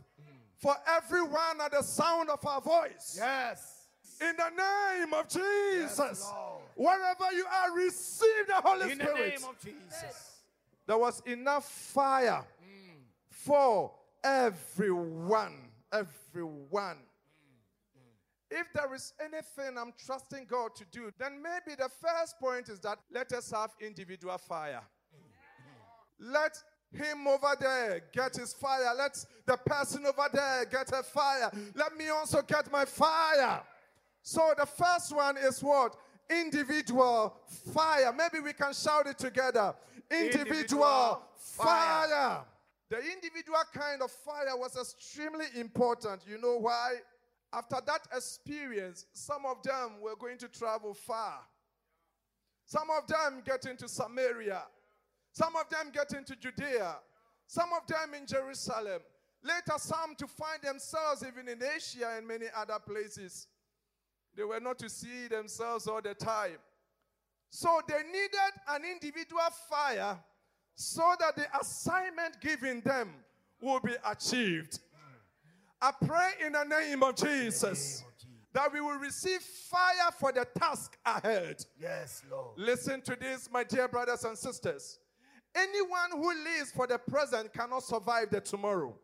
for 0.56 0.74
everyone 0.96 1.60
at 1.62 1.72
the 1.72 1.82
sound 1.82 2.30
of 2.30 2.44
our 2.46 2.60
voice. 2.60 3.16
Yes. 3.16 3.88
In 4.20 4.34
the 4.36 4.50
name 4.50 5.12
of 5.12 5.28
Jesus. 5.28 5.98
Yes, 5.98 6.32
Wherever 6.74 7.32
you 7.34 7.44
are, 7.44 7.76
receive 7.76 8.46
the 8.46 8.54
Holy 8.54 8.92
In 8.92 8.98
Spirit. 8.98 9.16
In 9.16 9.22
the 9.22 9.30
name 9.30 9.48
of 9.48 9.60
Jesus. 9.60 10.40
There 10.86 10.98
was 10.98 11.22
enough 11.26 11.68
fire 11.68 12.44
mm. 12.62 12.96
for 13.28 13.92
everyone. 14.24 15.68
Everyone. 15.92 16.98
If 18.50 18.72
there 18.72 18.94
is 18.94 19.12
anything 19.20 19.76
I'm 19.76 19.92
trusting 20.02 20.46
God 20.48 20.74
to 20.76 20.84
do, 20.90 21.10
then 21.18 21.42
maybe 21.42 21.76
the 21.76 21.90
first 21.90 22.38
point 22.40 22.70
is 22.70 22.80
that 22.80 22.98
let 23.12 23.32
us 23.32 23.50
have 23.50 23.70
individual 23.80 24.38
fire. 24.38 24.80
Let 26.20 26.62
him 26.92 27.26
over 27.26 27.54
there 27.60 28.02
get 28.12 28.36
his 28.36 28.52
fire. 28.54 28.94
Let 28.96 29.24
the 29.46 29.56
person 29.56 30.06
over 30.06 30.28
there 30.32 30.64
get 30.66 30.90
a 30.92 31.02
fire. 31.02 31.50
Let 31.74 31.96
me 31.96 32.08
also 32.08 32.42
get 32.42 32.70
my 32.72 32.84
fire. 32.84 33.62
So 34.22 34.52
the 34.58 34.66
first 34.66 35.14
one 35.14 35.36
is 35.36 35.62
what? 35.62 35.96
Individual 36.30 37.36
fire. 37.72 38.12
Maybe 38.12 38.40
we 38.42 38.52
can 38.52 38.72
shout 38.72 39.06
it 39.06 39.18
together. 39.18 39.74
Individual, 40.10 40.40
individual 40.40 41.22
fire. 41.36 42.08
fire. 42.08 42.44
The 42.90 42.98
individual 42.98 43.60
kind 43.74 44.02
of 44.02 44.10
fire 44.10 44.56
was 44.56 44.76
extremely 44.76 45.46
important. 45.56 46.22
You 46.26 46.40
know 46.40 46.56
why? 46.58 46.96
After 47.52 47.76
that 47.86 48.00
experience, 48.14 49.06
some 49.12 49.44
of 49.46 49.62
them 49.62 50.00
were 50.00 50.16
going 50.16 50.38
to 50.38 50.48
travel 50.48 50.94
far. 50.94 51.40
Some 52.64 52.88
of 52.90 53.06
them 53.06 53.42
get 53.44 53.64
into 53.64 53.88
Samaria. 53.88 54.62
Some 55.38 55.54
of 55.54 55.68
them 55.70 55.92
get 55.94 56.12
into 56.14 56.34
Judea. 56.34 56.96
Some 57.46 57.70
of 57.72 57.86
them 57.86 58.12
in 58.20 58.26
Jerusalem. 58.26 59.00
Later, 59.44 59.78
some 59.78 60.16
to 60.16 60.26
find 60.26 60.60
themselves 60.60 61.24
even 61.24 61.48
in 61.48 61.62
Asia 61.62 62.16
and 62.16 62.26
many 62.26 62.46
other 62.56 62.78
places. 62.84 63.46
They 64.36 64.42
were 64.42 64.58
not 64.58 64.80
to 64.80 64.88
see 64.88 65.28
themselves 65.30 65.86
all 65.86 66.02
the 66.02 66.14
time. 66.14 66.58
So 67.50 67.80
they 67.86 68.02
needed 68.10 68.52
an 68.68 68.82
individual 68.84 69.48
fire 69.70 70.18
so 70.74 71.14
that 71.20 71.36
the 71.36 71.46
assignment 71.60 72.40
given 72.40 72.80
them 72.80 73.10
will 73.62 73.78
be 73.78 73.94
achieved. 74.04 74.80
I 75.80 75.92
pray 76.04 76.30
in 76.44 76.52
the 76.54 76.64
name 76.64 77.04
of 77.04 77.14
Jesus 77.14 78.02
that 78.52 78.72
we 78.72 78.80
will 78.80 78.98
receive 78.98 79.40
fire 79.40 80.10
for 80.18 80.32
the 80.32 80.44
task 80.58 80.98
ahead. 81.06 81.64
Yes, 81.80 82.24
Lord. 82.28 82.58
Listen 82.58 83.00
to 83.02 83.16
this, 83.20 83.48
my 83.52 83.62
dear 83.62 83.86
brothers 83.86 84.24
and 84.24 84.36
sisters. 84.36 84.98
Anyone 85.54 86.10
who 86.12 86.28
lives 86.44 86.70
for 86.72 86.86
the 86.86 86.98
present 86.98 87.52
cannot 87.52 87.82
survive 87.82 88.30
the 88.30 88.40
tomorrow. 88.40 88.96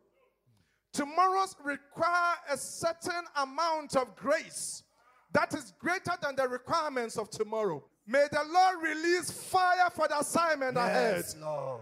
Tomorrows 0.93 1.57
require 1.65 2.35
a 2.51 2.57
certain 2.57 3.25
amount 3.37 3.97
of 3.97 4.15
grace 4.15 4.85
that 5.33 5.53
is 5.55 5.73
greater 5.81 6.13
than 6.23 6.37
the 6.37 6.49
requirements 6.49 7.19
of 7.19 7.29
tomorrow. 7.29 7.83
May 8.07 8.27
the 8.31 8.43
Lord 8.49 8.77
release 8.83 9.31
fire 9.31 9.91
for 9.91 10.07
the 10.07 10.21
assignment 10.21 10.77
ahead. 10.77 11.17
Yes, 11.17 11.37
Lord. 11.41 11.81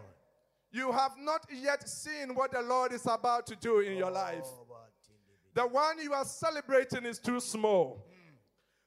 You 0.71 0.91
have 0.91 1.13
not 1.19 1.45
yet 1.53 1.87
seen 1.87 2.35
what 2.35 2.53
the 2.53 2.63
Lord 2.63 2.93
is 2.93 3.05
about 3.05 3.47
to 3.49 3.57
do 3.57 3.81
in 3.81 3.99
your 3.99 4.11
life. 4.11 4.45
Oh, 4.45 4.65
but 4.67 4.91
in 5.07 5.15
The 5.55 5.69
one 5.69 5.99
you 5.99 6.15
are 6.15 6.25
celebrating 6.25 7.05
is 7.05 7.19
too 7.19 7.41
small. 7.41 8.07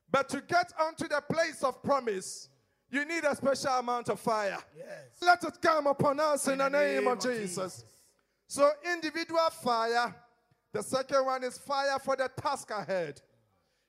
But 0.10 0.30
to 0.30 0.42
get 0.42 0.72
onto 0.80 1.08
the 1.08 1.22
place 1.30 1.64
of 1.64 1.84
promise, 1.84 2.50
you 2.90 3.06
need 3.06 3.24
a 3.24 3.36
special 3.36 3.72
amount 3.72 4.10
of 4.10 4.20
fire. 4.20 4.58
Yes. 4.78 4.88
Let 5.22 5.44
it 5.44 5.62
come 5.62 5.88
upon 5.88 6.20
us 6.20 6.48
in 6.48 6.60
the 6.60 6.70
name 6.70 7.08
of 7.08 7.20
Jesus. 7.20 7.84
So, 8.48 8.70
individual 8.94 9.50
fire. 9.50 10.16
The 10.72 10.84
second 10.84 11.26
one 11.26 11.44
is 11.44 11.58
fire 11.58 11.98
for 12.00 12.16
the 12.16 12.30
task 12.42 12.70
ahead. 12.72 13.22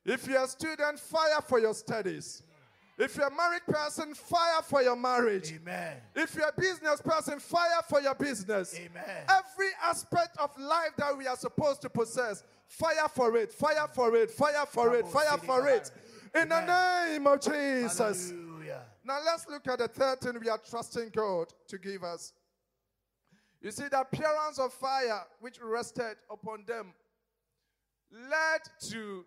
If 0.05 0.25
you're 0.25 0.43
a 0.43 0.47
student, 0.47 0.99
fire 0.99 1.41
for 1.45 1.59
your 1.59 1.73
studies. 1.73 2.43
If 2.97 3.15
you're 3.15 3.27
a 3.27 3.35
married 3.35 3.65
person, 3.67 4.15
fire 4.15 4.61
for 4.63 4.81
your 4.81 4.95
marriage. 4.95 5.53
Amen. 5.53 5.97
If 6.15 6.33
you're 6.33 6.47
a 6.47 6.59
business 6.59 6.99
person, 7.01 7.39
fire 7.39 7.81
for 7.87 8.01
your 8.01 8.15
business. 8.15 8.73
Amen. 8.75 9.23
Every 9.29 9.69
aspect 9.83 10.37
of 10.39 10.57
life 10.57 10.91
that 10.97 11.15
we 11.15 11.27
are 11.27 11.35
supposed 11.35 11.81
to 11.83 11.89
possess, 11.89 12.43
fire 12.65 13.07
for 13.13 13.37
it, 13.37 13.51
fire 13.51 13.87
for 13.93 14.15
it, 14.15 14.31
fire 14.31 14.65
for 14.65 14.95
it, 14.95 15.07
fire 15.07 15.37
for 15.37 15.67
it. 15.67 15.91
In 16.33 16.49
the 16.49 16.65
name 16.65 17.27
of 17.27 17.39
Jesus. 17.41 18.29
Hallelujah. 18.29 18.46
Now 19.07 19.19
let's 19.25 19.47
look 19.47 19.65
at 19.69 19.79
the 19.79 19.87
third 19.87 20.19
thing 20.19 20.37
we 20.37 20.49
are 20.49 20.59
trusting 20.69 21.11
God 21.15 21.53
to 21.69 21.77
give 21.77 22.03
us. 22.03 22.33
You 23.61 23.71
see, 23.71 23.87
the 23.87 24.01
appearance 24.01 24.59
of 24.59 24.73
fire 24.73 25.21
which 25.39 25.61
rested 25.61 26.17
upon 26.29 26.65
them 26.67 26.93
led 28.11 28.61
to 28.89 29.25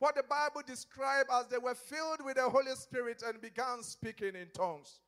what 0.00 0.16
the 0.16 0.24
Bible 0.24 0.62
described 0.66 1.30
as 1.32 1.46
they 1.46 1.58
were 1.58 1.76
filled 1.76 2.24
with 2.24 2.36
the 2.36 2.50
Holy 2.50 2.74
Spirit 2.74 3.22
and 3.24 3.40
began 3.40 3.84
speaking 3.84 4.34
in 4.34 4.48
tongues. 4.52 4.98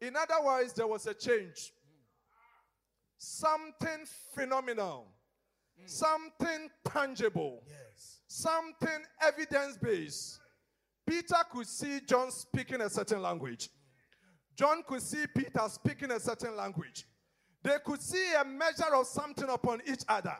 In 0.00 0.14
other 0.14 0.44
words, 0.44 0.72
there 0.72 0.86
was 0.86 1.06
a 1.08 1.14
change. 1.14 1.72
Something 3.18 4.06
phenomenal, 4.32 5.08
hmm. 5.76 5.86
something 5.86 6.70
tangible, 6.84 7.62
Yes. 7.66 8.20
something 8.28 9.02
evidence 9.20 9.76
based. 9.76 10.38
Peter 11.06 11.36
could 11.50 11.66
see 11.66 12.00
John 12.06 12.30
speaking 12.30 12.80
a 12.80 12.88
certain 12.88 13.22
language. 13.22 13.70
John 14.56 14.82
could 14.86 15.02
see 15.02 15.24
Peter 15.26 15.62
speaking 15.68 16.10
a 16.10 16.20
certain 16.20 16.56
language. 16.56 17.06
They 17.62 17.76
could 17.84 18.00
see 18.00 18.34
a 18.40 18.44
measure 18.44 18.94
of 18.94 19.06
something 19.06 19.48
upon 19.48 19.80
each 19.86 20.02
other. 20.08 20.36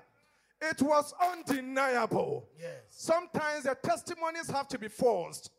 It 0.60 0.80
was 0.80 1.12
undeniable. 1.20 2.48
Yes. 2.58 2.70
Sometimes 2.90 3.64
the 3.64 3.76
testimonies 3.82 4.48
have 4.50 4.68
to 4.68 4.78
be 4.78 4.88
forced. 4.88 5.50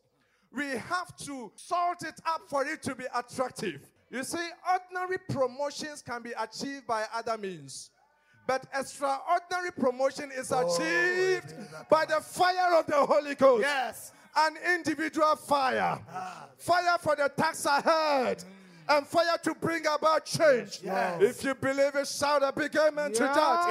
We 0.52 0.70
have 0.70 1.16
to 1.18 1.52
salt 1.54 2.02
it 2.02 2.20
up 2.26 2.42
for 2.48 2.64
it 2.64 2.82
to 2.84 2.94
be 2.94 3.04
attractive. 3.14 3.88
You 4.10 4.24
see, 4.24 4.48
ordinary 4.72 5.18
promotions 5.28 6.02
can 6.02 6.22
be 6.22 6.32
achieved 6.38 6.86
by 6.86 7.04
other 7.14 7.36
means. 7.36 7.90
But 8.46 8.64
extraordinary 8.72 9.72
promotion 9.76 10.30
is 10.32 10.52
oh, 10.52 10.60
achieved 10.60 11.50
it 11.50 11.58
is 11.58 11.68
that 11.72 11.90
by 11.90 12.04
the 12.04 12.20
fire 12.20 12.78
of 12.78 12.86
the 12.86 12.94
Holy 12.94 13.34
Ghost. 13.34 13.62
Yes. 13.62 14.12
An 14.36 14.56
individual 14.74 15.34
fire. 15.36 15.98
Fire 16.58 16.98
for 17.00 17.16
the 17.16 17.30
tax 17.36 17.64
ahead. 17.64 18.44
And 18.88 19.06
fire 19.06 19.36
to 19.42 19.54
bring 19.54 19.84
about 19.86 20.24
change. 20.26 20.80
Yes. 20.84 21.20
If 21.20 21.44
you 21.44 21.54
believe 21.54 21.94
it, 21.96 22.06
shout 22.06 22.42
a 22.42 22.52
big 22.52 22.76
amen 22.76 23.12
to 23.14 23.22
that. 23.24 23.68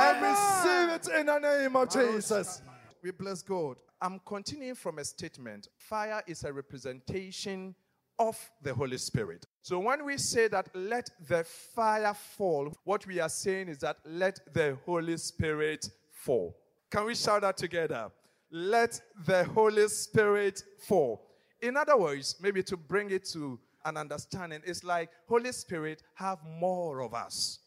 And 0.00 0.22
receive 0.22 1.12
it 1.12 1.20
in 1.20 1.26
the 1.26 1.38
name 1.38 1.76
of 1.76 1.90
Jesus. 1.90 2.62
We 3.02 3.10
bless 3.10 3.42
God. 3.42 3.76
I'm 4.00 4.20
continuing 4.24 4.74
from 4.74 4.98
a 4.98 5.04
statement. 5.04 5.68
Fire 5.76 6.22
is 6.26 6.44
a 6.44 6.52
representation 6.52 7.74
of 8.18 8.38
the 8.62 8.72
Holy 8.72 8.98
Spirit. 8.98 9.46
So 9.60 9.78
when 9.78 10.04
we 10.04 10.16
say 10.18 10.48
that 10.48 10.68
let 10.74 11.10
the 11.28 11.44
fire 11.44 12.14
fall, 12.14 12.72
what 12.84 13.06
we 13.06 13.20
are 13.20 13.28
saying 13.28 13.68
is 13.68 13.78
that 13.78 13.98
let 14.04 14.40
the 14.54 14.78
Holy 14.86 15.16
Spirit 15.16 15.90
fall. 16.10 16.56
Can 16.90 17.06
we 17.06 17.14
shout 17.14 17.42
that 17.42 17.56
together? 17.56 18.10
Let 18.56 19.00
the 19.26 19.42
Holy 19.42 19.88
Spirit 19.88 20.62
fall. 20.78 21.26
In 21.60 21.76
other 21.76 21.96
words, 21.96 22.36
maybe 22.40 22.62
to 22.62 22.76
bring 22.76 23.10
it 23.10 23.24
to 23.30 23.58
an 23.84 23.96
understanding, 23.96 24.60
it's 24.64 24.84
like 24.84 25.10
Holy 25.28 25.50
Spirit, 25.50 26.04
have 26.14 26.38
more 26.60 27.02
of 27.02 27.14
us. 27.14 27.58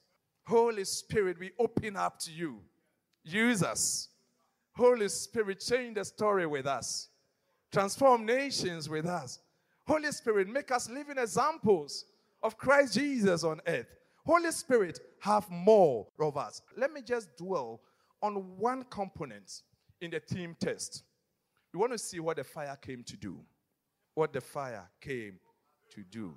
Holy 0.46 0.86
Spirit, 0.86 1.38
we 1.42 1.52
open 1.60 1.98
up 1.98 2.18
to 2.20 2.32
you. 2.32 2.62
Use 3.26 3.64
us. 3.64 4.08
Holy 4.78 5.10
Spirit, 5.10 5.60
change 5.60 5.96
the 5.96 6.06
story 6.06 6.48
with 6.48 6.66
us. 6.66 7.10
Transform 7.70 8.26
nations 8.26 8.88
with 8.88 9.08
us. 9.08 9.40
Holy 9.86 10.14
Spirit, 10.14 10.48
make 10.48 10.72
us 10.72 10.90
living 10.90 11.18
examples 11.18 12.06
of 12.42 12.58
Christ 12.58 12.94
Jesus 12.94 13.44
on 13.44 13.60
earth. 13.68 13.88
Holy 14.26 14.52
Spirit, 14.52 15.02
have 15.20 15.52
more 15.52 16.08
of 16.18 16.38
us. 16.38 16.62
Let 16.78 16.94
me 16.94 17.02
just 17.02 17.36
dwell 17.36 17.82
on 18.22 18.36
one 18.58 18.86
component 18.90 19.64
in 20.02 20.12
the 20.12 20.20
theme 20.20 20.56
test. 20.60 21.04
We 21.74 21.80
want 21.80 21.94
to 21.94 21.98
see 21.98 22.20
what 22.20 22.38
the 22.38 22.44
fire 22.44 22.78
came 22.82 23.04
to 23.04 23.18
do. 23.18 23.40
What 24.14 24.34
the 24.34 24.42
fire 24.42 24.90
came 25.00 25.40
to 25.92 26.04
do. 26.04 26.36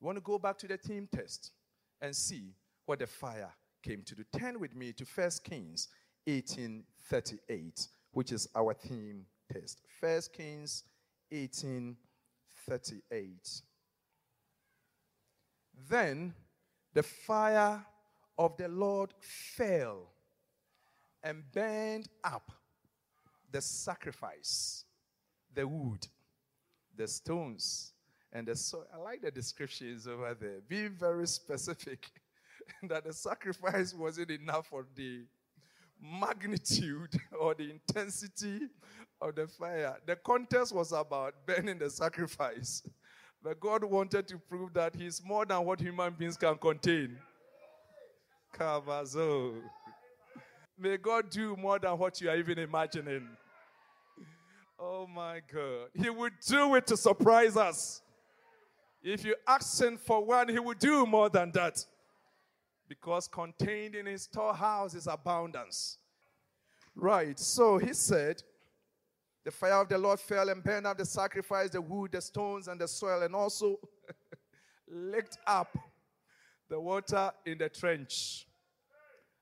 We 0.00 0.06
want 0.06 0.16
to 0.16 0.22
go 0.22 0.38
back 0.38 0.58
to 0.58 0.68
the 0.68 0.76
theme 0.76 1.08
test 1.10 1.52
and 2.00 2.14
see 2.14 2.54
what 2.86 3.00
the 3.00 3.06
fire 3.06 3.52
came 3.82 4.02
to 4.04 4.14
do. 4.14 4.24
Turn 4.38 4.60
with 4.60 4.74
me 4.74 4.92
to 4.92 5.04
1 5.04 5.30
Kings 5.44 5.88
18:38, 6.26 7.88
which 8.12 8.32
is 8.32 8.48
our 8.54 8.74
theme 8.74 9.26
test. 9.52 9.80
1 10.00 10.32
Kings 10.32 10.84
18:38. 11.32 13.62
Then 15.88 16.34
the 16.92 17.02
fire 17.02 17.84
of 18.36 18.56
the 18.56 18.68
Lord 18.68 19.14
fell 19.20 20.12
and 21.22 21.42
burned 21.52 22.08
up 22.22 22.52
the 23.50 23.60
sacrifice, 23.60 24.84
the 25.54 25.66
wood, 25.66 26.06
the 26.96 27.08
stones, 27.08 27.92
and 28.32 28.46
the 28.46 28.56
soil. 28.56 28.86
I 28.94 28.98
like 28.98 29.22
the 29.22 29.30
descriptions 29.30 30.06
over 30.06 30.34
there. 30.34 30.60
Be 30.68 30.88
very 30.88 31.26
specific 31.26 32.10
that 32.88 33.04
the 33.04 33.12
sacrifice 33.12 33.94
wasn't 33.94 34.30
enough 34.30 34.66
for 34.66 34.86
the 34.94 35.24
magnitude 36.00 37.18
or 37.40 37.54
the 37.54 37.70
intensity 37.70 38.60
of 39.20 39.34
the 39.34 39.46
fire. 39.46 39.96
The 40.06 40.16
contest 40.16 40.74
was 40.74 40.92
about 40.92 41.34
burning 41.46 41.78
the 41.78 41.90
sacrifice. 41.90 42.82
But 43.40 43.60
God 43.60 43.84
wanted 43.84 44.26
to 44.28 44.38
prove 44.38 44.74
that 44.74 44.96
He's 44.96 45.22
more 45.24 45.46
than 45.46 45.64
what 45.64 45.80
human 45.80 46.12
beings 46.12 46.36
can 46.36 46.58
contain. 46.58 47.16
Kavazo. 48.52 49.54
May 50.80 50.96
God 50.96 51.28
do 51.30 51.56
more 51.56 51.78
than 51.78 51.98
what 51.98 52.20
you 52.20 52.30
are 52.30 52.36
even 52.36 52.58
imagining. 52.58 53.28
Oh 54.78 55.08
my 55.08 55.40
God. 55.52 55.88
He 55.92 56.08
would 56.08 56.34
do 56.46 56.76
it 56.76 56.86
to 56.86 56.96
surprise 56.96 57.56
us. 57.56 58.00
If 59.02 59.24
you 59.24 59.34
ask 59.46 59.82
Him 59.82 59.96
for 59.96 60.24
one, 60.24 60.48
He 60.48 60.58
will 60.60 60.76
do 60.78 61.04
more 61.04 61.28
than 61.28 61.50
that. 61.52 61.84
Because 62.88 63.26
contained 63.26 63.96
in 63.96 64.06
His 64.06 64.22
storehouse 64.22 64.94
is 64.94 65.08
abundance. 65.08 65.98
Right. 66.94 67.38
So 67.38 67.78
He 67.78 67.92
said, 67.92 68.42
the 69.44 69.50
fire 69.50 69.80
of 69.80 69.88
the 69.88 69.98
Lord 69.98 70.20
fell 70.20 70.48
and 70.48 70.62
burned 70.62 70.86
up 70.86 70.98
the 70.98 71.06
sacrifice, 71.06 71.70
the 71.70 71.80
wood, 71.80 72.12
the 72.12 72.20
stones, 72.20 72.68
and 72.68 72.80
the 72.80 72.86
soil, 72.86 73.22
and 73.22 73.34
also 73.34 73.80
licked 74.88 75.38
up 75.46 75.76
the 76.68 76.78
water 76.78 77.32
in 77.46 77.58
the 77.58 77.68
trench. 77.68 78.47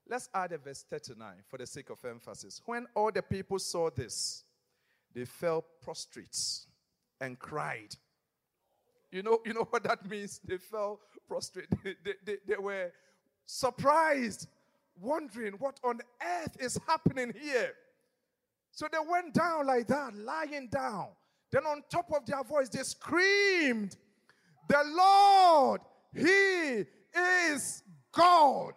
Let's 0.08 0.28
add 0.34 0.52
a 0.52 0.58
verse 0.58 0.84
39 0.88 1.28
for 1.48 1.58
the 1.58 1.66
sake 1.66 1.90
of 1.90 2.04
emphasis. 2.04 2.60
When 2.64 2.86
all 2.94 3.10
the 3.10 3.22
people 3.22 3.58
saw 3.58 3.90
this, 3.90 4.44
they 5.14 5.24
fell 5.24 5.64
prostrate 5.82 6.38
and 7.20 7.38
cried. 7.38 7.94
You 9.10 9.22
know, 9.22 9.40
you 9.44 9.54
know 9.54 9.66
what 9.70 9.82
that 9.84 10.08
means? 10.08 10.40
They 10.44 10.58
fell 10.58 11.00
prostrate. 11.26 11.66
They, 11.82 11.94
they, 12.24 12.36
they, 12.46 12.56
were 12.56 12.92
surprised, 13.46 14.46
wondering 15.00 15.54
what 15.54 15.80
on 15.82 16.00
earth 16.22 16.56
is 16.60 16.78
happening 16.86 17.32
here. 17.40 17.72
So 18.70 18.86
they 18.90 18.98
went 19.10 19.34
down 19.34 19.66
like 19.66 19.88
that, 19.88 20.14
lying 20.14 20.68
down. 20.68 21.08
Then 21.50 21.64
on 21.64 21.82
top 21.90 22.12
of 22.14 22.26
their 22.26 22.44
voice, 22.44 22.68
they 22.68 22.82
screamed, 22.82 23.96
The 24.68 24.82
Lord, 24.86 25.80
He 26.14 26.84
is 27.48 27.82
God. 28.12 28.74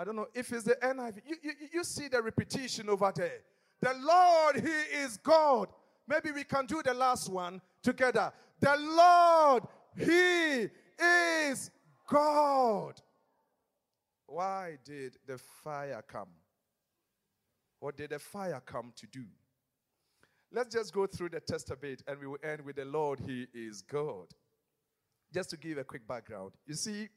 I 0.00 0.04
don't 0.04 0.16
know 0.16 0.28
if 0.32 0.50
it's 0.50 0.64
the 0.64 0.76
NIV. 0.76 1.16
You, 1.26 1.36
you, 1.42 1.52
you 1.74 1.84
see 1.84 2.08
the 2.08 2.22
repetition 2.22 2.88
over 2.88 3.12
there. 3.14 3.40
The 3.82 3.92
Lord, 4.00 4.56
He 4.56 4.96
is 4.96 5.18
God. 5.18 5.68
Maybe 6.08 6.32
we 6.32 6.42
can 6.42 6.64
do 6.64 6.80
the 6.82 6.94
last 6.94 7.28
one 7.30 7.60
together. 7.82 8.32
The 8.60 8.76
Lord, 8.78 9.64
He 9.98 10.70
is 11.04 11.70
God. 12.08 12.94
Why 14.24 14.78
did 14.86 15.18
the 15.26 15.36
fire 15.36 16.02
come? 16.08 16.30
What 17.78 17.98
did 17.98 18.08
the 18.08 18.18
fire 18.18 18.62
come 18.64 18.94
to 18.96 19.06
do? 19.06 19.24
Let's 20.50 20.74
just 20.74 20.94
go 20.94 21.06
through 21.06 21.28
the 21.28 21.40
test 21.40 21.70
a 21.70 21.76
bit 21.76 22.02
and 22.06 22.18
we 22.18 22.26
will 22.26 22.38
end 22.42 22.62
with 22.62 22.76
the 22.76 22.86
Lord, 22.86 23.20
He 23.20 23.48
is 23.52 23.82
God. 23.82 24.28
Just 25.30 25.50
to 25.50 25.58
give 25.58 25.76
a 25.76 25.84
quick 25.84 26.08
background. 26.08 26.52
You 26.66 26.74
see, 26.74 27.10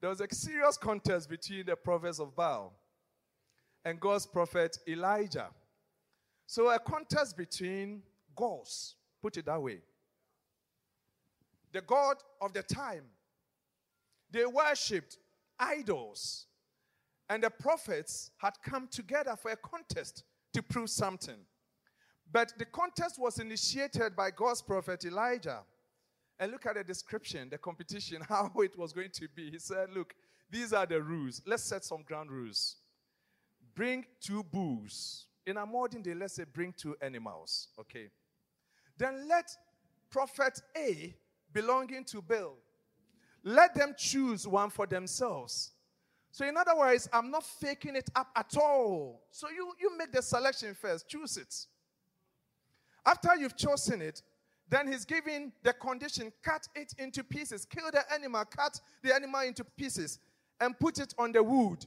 there 0.00 0.10
was 0.10 0.20
a 0.20 0.26
serious 0.34 0.76
contest 0.76 1.28
between 1.28 1.66
the 1.66 1.76
prophets 1.76 2.18
of 2.18 2.34
Baal 2.34 2.72
and 3.84 4.00
God's 4.00 4.26
prophet 4.26 4.78
Elijah. 4.88 5.48
So, 6.46 6.68
a 6.70 6.78
contest 6.78 7.36
between 7.36 8.02
gods, 8.34 8.96
put 9.22 9.36
it 9.36 9.46
that 9.46 9.62
way. 9.62 9.80
The 11.72 11.82
God 11.82 12.16
of 12.40 12.52
the 12.52 12.62
time, 12.62 13.04
they 14.30 14.44
worshipped 14.44 15.18
idols, 15.58 16.46
and 17.28 17.42
the 17.42 17.50
prophets 17.50 18.30
had 18.38 18.54
come 18.64 18.88
together 18.90 19.36
for 19.40 19.52
a 19.52 19.56
contest 19.56 20.24
to 20.54 20.62
prove 20.62 20.90
something. 20.90 21.36
But 22.32 22.52
the 22.58 22.64
contest 22.64 23.18
was 23.18 23.38
initiated 23.38 24.16
by 24.16 24.30
God's 24.30 24.62
prophet 24.62 25.04
Elijah. 25.04 25.60
And 26.40 26.50
look 26.50 26.64
at 26.64 26.74
the 26.74 26.82
description, 26.82 27.50
the 27.50 27.58
competition, 27.58 28.22
how 28.28 28.50
it 28.56 28.76
was 28.76 28.92
going 28.92 29.10
to 29.10 29.28
be. 29.36 29.50
He 29.50 29.58
said, 29.58 29.90
Look, 29.94 30.14
these 30.50 30.72
are 30.72 30.86
the 30.86 31.00
rules. 31.00 31.42
Let's 31.46 31.62
set 31.62 31.84
some 31.84 32.02
ground 32.02 32.32
rules. 32.32 32.76
Bring 33.74 34.06
two 34.20 34.42
bulls. 34.42 35.26
In 35.46 35.58
our 35.58 35.66
modern 35.66 36.02
day, 36.02 36.14
let's 36.14 36.34
say 36.34 36.44
bring 36.50 36.72
two 36.76 36.96
animals. 37.02 37.68
Okay. 37.78 38.08
Then 38.96 39.28
let 39.28 39.50
prophet 40.10 40.60
A 40.76 41.14
belonging 41.52 42.04
to 42.04 42.22
Baal, 42.22 42.56
let 43.42 43.74
them 43.74 43.94
choose 43.96 44.46
one 44.46 44.70
for 44.70 44.86
themselves. 44.86 45.72
So, 46.32 46.46
in 46.46 46.56
other 46.56 46.76
words, 46.76 47.08
I'm 47.12 47.30
not 47.30 47.44
faking 47.44 47.96
it 47.96 48.08
up 48.14 48.28
at 48.36 48.56
all. 48.56 49.22
So, 49.30 49.48
you, 49.48 49.72
you 49.80 49.96
make 49.96 50.12
the 50.12 50.22
selection 50.22 50.74
first, 50.74 51.08
choose 51.08 51.36
it. 51.36 51.54
After 53.04 53.34
you've 53.34 53.56
chosen 53.56 54.02
it, 54.02 54.22
then 54.70 54.90
he's 54.90 55.04
giving 55.04 55.52
the 55.64 55.72
condition 55.72 56.32
cut 56.42 56.66
it 56.76 56.94
into 56.96 57.24
pieces, 57.24 57.66
kill 57.66 57.90
the 57.90 58.02
animal, 58.12 58.44
cut 58.44 58.80
the 59.02 59.12
animal 59.12 59.40
into 59.40 59.64
pieces, 59.64 60.20
and 60.60 60.78
put 60.78 60.98
it 60.98 61.12
on 61.18 61.32
the 61.32 61.42
wood. 61.42 61.84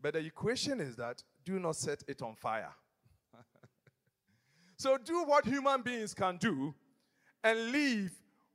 But 0.00 0.14
the 0.14 0.20
equation 0.20 0.80
is 0.80 0.94
that 0.96 1.22
do 1.44 1.58
not 1.58 1.76
set 1.76 2.04
it 2.06 2.20
on 2.20 2.34
fire. 2.34 2.72
so 4.76 4.98
do 4.98 5.24
what 5.24 5.46
human 5.46 5.80
beings 5.80 6.12
can 6.12 6.36
do 6.36 6.74
and 7.42 7.72
leave 7.72 8.12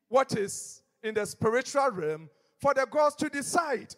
what 0.07 0.37
is 0.37 0.83
in 1.01 1.15
the 1.15 1.25
spiritual 1.25 1.89
realm 1.89 2.29
for 2.59 2.73
the 2.75 2.85
gods 2.85 3.15
to 3.15 3.29
decide. 3.29 3.95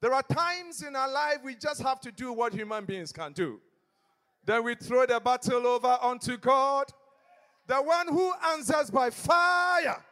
There 0.00 0.12
are 0.12 0.22
times 0.22 0.82
in 0.82 0.96
our 0.96 1.10
life 1.10 1.38
we 1.44 1.54
just 1.54 1.82
have 1.82 2.00
to 2.00 2.10
do 2.10 2.32
what 2.32 2.52
human 2.52 2.84
beings 2.84 3.12
can 3.12 3.32
do. 3.32 3.60
Then 4.44 4.64
we 4.64 4.74
throw 4.74 5.06
the 5.06 5.20
battle 5.20 5.66
over 5.66 5.98
onto 6.00 6.38
God, 6.38 6.86
the 7.70 7.76
one 7.76 8.08
who 8.08 8.32
answers 8.52 8.90
by 8.90 9.10
fire. 9.10 10.02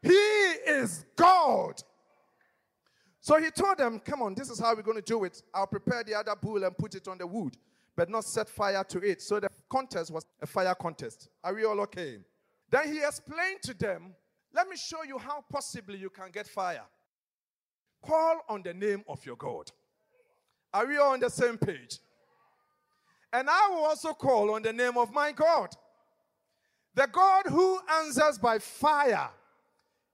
He 0.00 0.08
is 0.08 1.04
God. 1.14 1.74
So 3.20 3.38
he 3.38 3.50
told 3.50 3.76
them, 3.76 4.00
Come 4.00 4.22
on, 4.22 4.34
this 4.34 4.48
is 4.48 4.58
how 4.58 4.74
we're 4.74 4.80
going 4.80 4.96
to 4.96 5.02
do 5.02 5.22
it. 5.24 5.42
I'll 5.52 5.66
prepare 5.66 6.02
the 6.04 6.14
other 6.14 6.34
bull 6.40 6.64
and 6.64 6.76
put 6.76 6.94
it 6.94 7.06
on 7.08 7.18
the 7.18 7.26
wood, 7.26 7.58
but 7.96 8.08
not 8.08 8.24
set 8.24 8.48
fire 8.48 8.82
to 8.84 8.98
it. 9.00 9.20
So 9.20 9.38
the 9.40 9.50
contest 9.68 10.10
was 10.10 10.24
a 10.40 10.46
fire 10.46 10.74
contest. 10.74 11.28
Are 11.44 11.54
we 11.54 11.66
all 11.66 11.78
okay? 11.82 12.16
Then 12.70 12.90
he 12.90 13.04
explained 13.04 13.60
to 13.64 13.74
them, 13.74 14.14
Let 14.54 14.66
me 14.68 14.76
show 14.76 15.02
you 15.02 15.18
how 15.18 15.44
possibly 15.52 15.98
you 15.98 16.08
can 16.08 16.30
get 16.32 16.48
fire. 16.48 16.86
Call 18.00 18.40
on 18.48 18.62
the 18.62 18.72
name 18.72 19.04
of 19.06 19.24
your 19.26 19.36
God. 19.36 19.70
Are 20.72 20.86
we 20.86 20.96
all 20.96 21.12
on 21.12 21.20
the 21.20 21.28
same 21.28 21.58
page? 21.58 21.98
And 23.34 23.50
I 23.50 23.68
will 23.68 23.84
also 23.84 24.14
call 24.14 24.54
on 24.54 24.62
the 24.62 24.72
name 24.72 24.96
of 24.96 25.12
my 25.12 25.32
God. 25.32 25.76
The 26.94 27.08
God 27.10 27.46
who 27.46 27.78
answers 28.00 28.38
by 28.38 28.58
fire. 28.58 29.30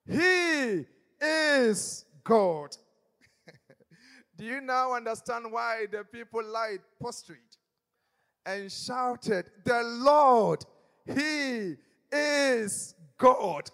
He 0.06 0.86
is 1.20 2.04
God. 2.22 2.76
Do 4.36 4.44
you 4.44 4.60
now 4.60 4.94
understand 4.94 5.50
why 5.50 5.86
the 5.90 6.04
people 6.04 6.42
lied 6.44 6.80
prostrate 7.00 7.56
and 8.46 8.70
shouted, 8.70 9.50
The 9.64 9.82
Lord, 9.82 10.64
He 11.04 11.74
is 12.12 12.94
God? 13.18 13.70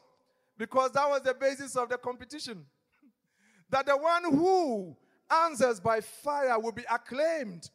Because 0.56 0.92
that 0.92 1.08
was 1.08 1.22
the 1.22 1.34
basis 1.34 1.76
of 1.76 1.90
the 1.90 1.98
competition. 1.98 2.64
that 3.70 3.86
the 3.86 3.96
one 3.96 4.24
who 4.24 4.96
answers 5.30 5.78
by 5.78 6.00
fire 6.00 6.58
will 6.58 6.72
be 6.72 6.84
acclaimed 6.90 7.70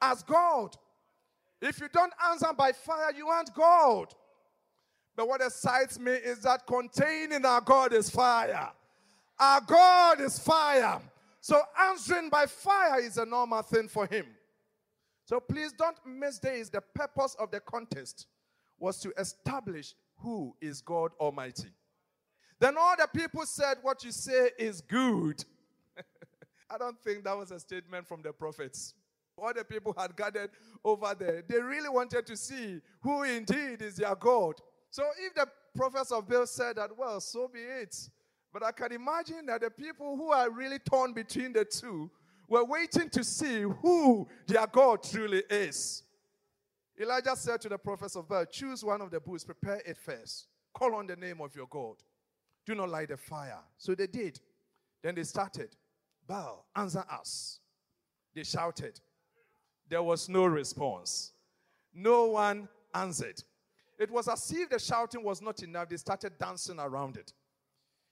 as 0.00 0.22
God. 0.24 0.76
If 1.60 1.80
you 1.80 1.88
don't 1.92 2.12
answer 2.28 2.52
by 2.56 2.72
fire, 2.72 3.12
you 3.16 3.28
aren't 3.28 3.54
God. 3.54 4.12
But 5.16 5.28
what 5.28 5.40
excites 5.40 5.98
me 5.98 6.12
is 6.12 6.40
that 6.42 6.66
containing 6.66 7.44
our 7.44 7.60
God 7.60 7.92
is 7.92 8.08
fire. 8.08 8.70
Our 9.38 9.60
God 9.60 10.20
is 10.20 10.38
fire. 10.38 11.00
So 11.40 11.60
answering 11.88 12.30
by 12.30 12.46
fire 12.46 13.00
is 13.00 13.18
a 13.18 13.26
normal 13.26 13.62
thing 13.62 13.88
for 13.88 14.06
him. 14.06 14.26
So 15.24 15.40
please 15.40 15.72
don't 15.72 15.96
miss 16.06 16.38
this. 16.38 16.68
The 16.68 16.80
purpose 16.80 17.36
of 17.38 17.50
the 17.50 17.60
contest 17.60 18.26
was 18.78 18.98
to 19.00 19.12
establish 19.18 19.94
who 20.16 20.54
is 20.60 20.80
God 20.80 21.12
Almighty. 21.20 21.68
Then 22.58 22.76
all 22.78 22.94
the 22.96 23.08
people 23.08 23.44
said, 23.44 23.78
What 23.82 24.04
you 24.04 24.12
say 24.12 24.50
is 24.58 24.80
good. 24.80 25.44
I 26.70 26.78
don't 26.78 26.98
think 27.02 27.24
that 27.24 27.36
was 27.36 27.50
a 27.50 27.58
statement 27.58 28.06
from 28.06 28.22
the 28.22 28.32
prophets 28.32 28.94
all 29.36 29.52
the 29.54 29.64
people 29.64 29.94
had 29.96 30.16
gathered 30.16 30.50
over 30.84 31.14
there. 31.18 31.42
They 31.46 31.60
really 31.60 31.88
wanted 31.88 32.26
to 32.26 32.36
see 32.36 32.80
who 33.00 33.22
indeed 33.24 33.82
is 33.82 33.96
their 33.96 34.14
God. 34.14 34.54
So 34.92 35.04
if 35.18 35.34
the 35.34 35.48
prophets 35.74 36.12
of 36.12 36.28
Baal 36.28 36.46
said 36.46 36.76
that, 36.76 36.90
well, 36.94 37.18
so 37.18 37.48
be 37.48 37.60
it. 37.60 37.96
But 38.52 38.62
I 38.62 38.72
can 38.72 38.92
imagine 38.92 39.46
that 39.46 39.62
the 39.62 39.70
people 39.70 40.18
who 40.18 40.30
are 40.32 40.50
really 40.50 40.78
torn 40.78 41.14
between 41.14 41.54
the 41.54 41.64
two 41.64 42.10
were 42.46 42.62
waiting 42.62 43.08
to 43.08 43.24
see 43.24 43.62
who 43.62 44.28
their 44.46 44.66
God 44.66 45.02
truly 45.02 45.42
is. 45.48 46.02
Elijah 47.00 47.34
said 47.34 47.62
to 47.62 47.70
the 47.70 47.78
prophets 47.78 48.16
of 48.16 48.28
Baal, 48.28 48.44
Choose 48.44 48.84
one 48.84 49.00
of 49.00 49.10
the 49.10 49.18
bulls, 49.18 49.44
prepare 49.44 49.80
it 49.86 49.96
first. 49.96 50.48
Call 50.74 50.94
on 50.94 51.06
the 51.06 51.16
name 51.16 51.40
of 51.40 51.56
your 51.56 51.66
God. 51.68 51.96
Do 52.66 52.74
not 52.74 52.90
light 52.90 53.08
the 53.08 53.16
fire. 53.16 53.60
So 53.78 53.94
they 53.94 54.06
did. 54.06 54.38
Then 55.02 55.14
they 55.14 55.24
started. 55.24 55.74
Baal, 56.28 56.66
answer 56.76 57.04
us. 57.10 57.60
They 58.34 58.44
shouted 58.44 59.00
there 59.88 60.02
was 60.02 60.28
no 60.28 60.44
response. 60.44 61.32
No 61.94 62.26
one 62.26 62.68
answered. 62.94 63.42
It 64.02 64.10
was 64.10 64.26
as 64.26 64.50
if 64.50 64.68
the 64.68 64.80
shouting 64.80 65.22
was 65.22 65.40
not 65.40 65.62
enough. 65.62 65.88
They 65.88 65.96
started 65.96 66.36
dancing 66.36 66.80
around 66.80 67.16
it. 67.16 67.32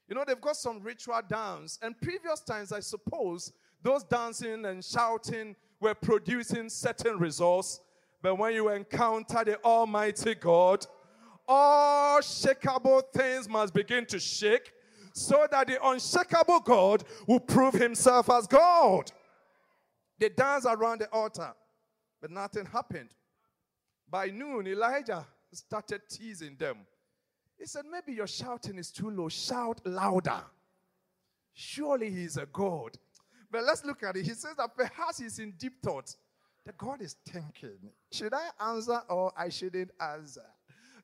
You 0.09 0.14
know, 0.14 0.22
they've 0.24 0.40
got 0.40 0.57
some 0.57 0.81
ritual 0.81 1.20
dance. 1.29 1.81
And 1.83 2.00
previous 2.00 2.40
times, 2.40 2.70
I 2.70 2.79
suppose, 2.79 3.53
those 3.83 4.05
dancing 4.05 4.64
and 4.66 4.85
shouting 4.85 5.57
were 5.81 5.94
producing 5.94 6.68
certain 6.68 7.18
results. 7.18 7.81
But 8.22 8.37
when 8.37 8.55
you 8.55 8.68
encounter 8.68 9.42
the 9.44 9.61
Almighty 9.64 10.37
God, 10.37 10.87
all 11.48 12.20
shakable 12.20 13.03
things 13.12 13.48
must 13.48 13.74
begin 13.74 14.07
to 14.07 14.20
shake 14.20 14.70
so 15.12 15.48
that 15.50 15.66
the 15.66 15.85
unshakable 15.85 16.61
God 16.61 17.03
will 17.26 17.40
prove 17.40 17.74
himself 17.74 18.31
as 18.31 18.46
God. 18.46 19.11
They 20.20 20.29
dance 20.29 20.66
around 20.66 21.00
the 21.00 21.09
altar. 21.11 21.53
But 22.20 22.31
nothing 22.31 22.66
happened. 22.66 23.11
By 24.09 24.26
noon, 24.26 24.68
Elijah 24.68 25.26
started 25.53 26.03
teasing 26.09 26.57
them. 26.59 26.79
He 27.59 27.67
said, 27.67 27.85
Maybe 27.91 28.17
your 28.17 28.27
shouting 28.27 28.79
is 28.79 28.91
too 28.91 29.11
low. 29.11 29.29
Shout 29.29 29.81
louder. 29.85 30.43
Surely 31.53 32.11
he's 32.11 32.37
a 32.37 32.47
God. 32.47 32.97
But 33.51 33.65
let's 33.65 33.85
look 33.85 34.03
at 34.03 34.17
it. 34.17 34.25
He 34.25 34.35
says 34.35 34.55
that 34.57 34.77
perhaps 34.77 35.19
he's 35.19 35.39
in 35.39 35.53
deep 35.59 35.83
thought. 35.83 36.15
The 36.65 36.73
God 36.73 37.01
is 37.01 37.17
thinking, 37.27 37.79
should 38.13 38.35
I 38.35 38.49
answer 38.71 39.01
or 39.09 39.33
I 39.37 39.49
shouldn't 39.49 39.91
answer? 40.01 40.45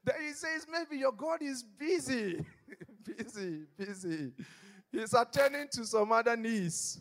Then 0.04 0.14
he 0.20 0.32
says, 0.32 0.66
maybe 0.70 0.98
your 0.98 1.12
God 1.12 1.42
is 1.42 1.62
busy. 1.62 2.44
busy, 3.04 3.62
busy. 3.76 4.32
He's 4.92 5.14
attending 5.14 5.66
to 5.72 5.84
some 5.84 6.12
other 6.12 6.36
needs. 6.36 7.00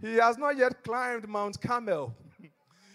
He 0.00 0.14
has 0.16 0.36
not 0.36 0.56
yet 0.56 0.82
climbed 0.82 1.28
Mount 1.28 1.60
Carmel. 1.60 2.14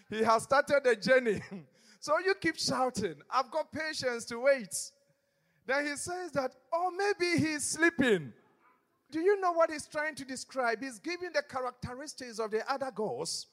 He 0.10 0.24
has 0.24 0.42
started 0.42 0.82
the 0.84 0.96
journey. 0.96 1.40
so 2.00 2.18
you 2.20 2.34
keep 2.36 2.58
shouting, 2.58 3.16
I've 3.30 3.52
got 3.52 3.72
patience 3.72 4.26
to 4.26 4.40
wait. 4.40 4.76
Then 5.66 5.86
he 5.86 5.96
says 5.96 6.32
that, 6.32 6.56
oh, 6.74 6.92
maybe 6.92 7.46
he's 7.46 7.64
sleeping. 7.64 8.34
Do 9.12 9.20
you 9.20 9.40
know 9.40 9.52
what 9.52 9.72
he's 9.72 9.88
trying 9.88 10.16
to 10.16 10.26
describe? 10.26 10.82
He's 10.82 11.00
giving 11.00 11.32
the 11.34 11.42
characteristics 11.42 12.40
of 12.40 12.52
the 12.52 12.72
other 12.72 12.92
gods, 12.94 13.48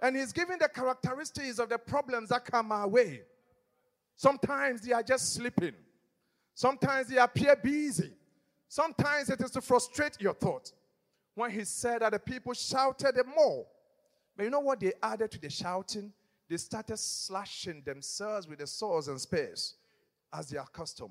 and 0.00 0.16
he's 0.16 0.32
giving 0.32 0.58
the 0.58 0.68
characteristics 0.68 1.58
of 1.58 1.68
the 1.68 1.78
problems 1.78 2.28
that 2.30 2.44
come 2.44 2.72
our 2.72 2.88
way. 2.88 3.22
Sometimes 4.16 4.82
they 4.82 4.92
are 4.92 5.02
just 5.02 5.34
sleeping, 5.34 5.74
sometimes 6.54 7.08
they 7.08 7.18
appear 7.18 7.56
busy, 7.56 8.12
Sometimes 8.74 9.30
it 9.30 9.40
is 9.40 9.52
to 9.52 9.60
frustrate 9.60 10.20
your 10.20 10.34
thought. 10.34 10.72
When 11.36 11.48
he 11.48 11.62
said 11.64 12.00
that 12.00 12.10
the 12.10 12.18
people 12.18 12.52
shouted 12.54 13.14
more. 13.36 13.66
But 14.36 14.42
you 14.42 14.50
know 14.50 14.58
what 14.58 14.80
they 14.80 14.92
added 15.00 15.30
to 15.30 15.40
the 15.40 15.48
shouting? 15.48 16.12
They 16.48 16.56
started 16.56 16.98
slashing 16.98 17.82
themselves 17.84 18.46
with 18.46 18.58
the 18.58 18.66
swords 18.66 19.08
and 19.08 19.20
spears 19.20 19.74
as 20.32 20.48
their 20.48 20.64
custom. 20.64 21.10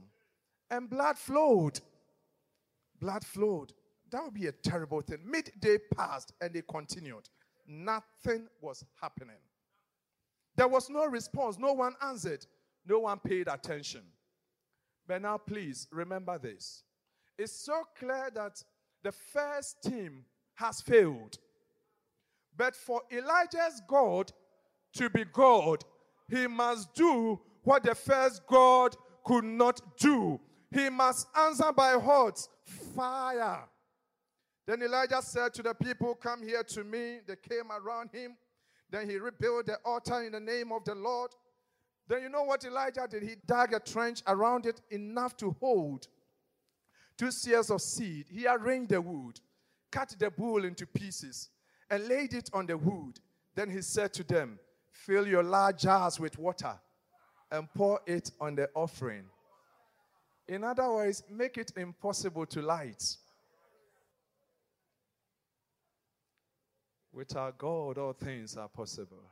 And 0.69 0.89
blood 0.89 1.17
flowed. 1.17 1.79
Blood 2.99 3.25
flowed. 3.25 3.73
That 4.11 4.23
would 4.23 4.33
be 4.33 4.47
a 4.47 4.51
terrible 4.51 5.01
thing. 5.01 5.19
Midday 5.25 5.77
passed 5.95 6.33
and 6.39 6.53
they 6.53 6.61
continued. 6.61 7.29
Nothing 7.67 8.47
was 8.61 8.85
happening. 9.01 9.41
There 10.55 10.67
was 10.67 10.89
no 10.89 11.05
response. 11.05 11.57
No 11.57 11.73
one 11.73 11.95
answered. 12.01 12.45
No 12.85 12.99
one 12.99 13.19
paid 13.19 13.47
attention. 13.47 14.03
But 15.07 15.21
now, 15.21 15.37
please 15.37 15.87
remember 15.91 16.37
this. 16.37 16.83
It's 17.37 17.53
so 17.53 17.83
clear 17.97 18.29
that 18.35 18.63
the 19.01 19.11
first 19.11 19.81
team 19.83 20.25
has 20.55 20.81
failed. 20.81 21.37
But 22.55 22.75
for 22.75 23.01
Elijah's 23.11 23.81
God 23.87 24.31
to 24.93 25.09
be 25.09 25.25
God, 25.25 25.83
he 26.29 26.47
must 26.47 26.93
do 26.93 27.39
what 27.63 27.83
the 27.83 27.95
first 27.95 28.45
God 28.47 28.95
could 29.25 29.43
not 29.43 29.81
do. 29.97 30.39
He 30.71 30.89
must 30.89 31.27
answer 31.37 31.71
by 31.71 31.95
what? 31.95 32.47
Fire. 32.95 33.63
Then 34.65 34.81
Elijah 34.81 35.21
said 35.21 35.53
to 35.55 35.63
the 35.63 35.73
people, 35.73 36.15
Come 36.15 36.43
here 36.43 36.63
to 36.63 36.83
me. 36.83 37.19
They 37.27 37.35
came 37.35 37.71
around 37.71 38.11
him. 38.11 38.35
Then 38.89 39.09
he 39.09 39.17
rebuilt 39.17 39.65
the 39.65 39.77
altar 39.85 40.23
in 40.23 40.31
the 40.31 40.39
name 40.39 40.71
of 40.71 40.85
the 40.85 40.95
Lord. 40.95 41.31
Then 42.07 42.21
you 42.21 42.29
know 42.29 42.43
what 42.43 42.63
Elijah 42.63 43.07
did? 43.09 43.23
He 43.23 43.35
dug 43.45 43.73
a 43.73 43.79
trench 43.79 44.21
around 44.27 44.65
it 44.65 44.81
enough 44.91 45.35
to 45.37 45.55
hold 45.59 46.07
two 47.17 47.27
seahs 47.27 47.73
of 47.73 47.81
seed. 47.81 48.25
He 48.29 48.47
arranged 48.47 48.91
the 48.91 49.01
wood, 49.01 49.39
cut 49.91 50.15
the 50.17 50.29
bull 50.29 50.65
into 50.65 50.85
pieces, 50.85 51.49
and 51.89 52.07
laid 52.07 52.33
it 52.33 52.49
on 52.53 52.65
the 52.65 52.77
wood. 52.77 53.19
Then 53.55 53.69
he 53.69 53.81
said 53.81 54.13
to 54.13 54.23
them, 54.23 54.59
Fill 54.93 55.27
your 55.27 55.43
large 55.43 55.81
jars 55.81 56.19
with 56.19 56.37
water 56.37 56.79
and 57.51 57.67
pour 57.73 57.99
it 58.05 58.31
on 58.39 58.55
the 58.55 58.69
offering. 58.75 59.25
In 60.47 60.63
other 60.63 60.89
words, 60.89 61.23
make 61.29 61.57
it 61.57 61.71
impossible 61.75 62.45
to 62.45 62.61
light. 62.61 63.17
With 67.11 67.35
our 67.35 67.51
God, 67.51 67.97
all 67.97 68.13
things 68.13 68.55
are 68.55 68.69
possible. 68.69 69.23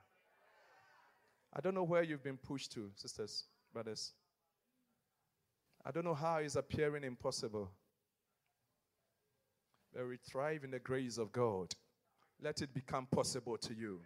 I 1.53 1.61
don't 1.61 1.75
know 1.75 1.83
where 1.83 2.03
you've 2.03 2.23
been 2.23 2.37
pushed 2.37 2.71
to, 2.73 2.89
sisters, 2.95 3.45
brothers. 3.71 4.13
I 5.85 5.91
don't 5.91 6.05
know 6.05 6.13
how 6.13 6.37
it's 6.37 6.55
appearing 6.55 7.03
impossible. 7.03 7.71
But 9.93 10.07
we 10.07 10.17
thrive 10.17 10.63
in 10.63 10.71
the 10.71 10.79
grace 10.79 11.17
of 11.17 11.31
God. 11.31 11.73
Let 12.41 12.61
it 12.61 12.73
become 12.73 13.07
possible 13.07 13.57
to 13.57 13.73
you. 13.73 13.99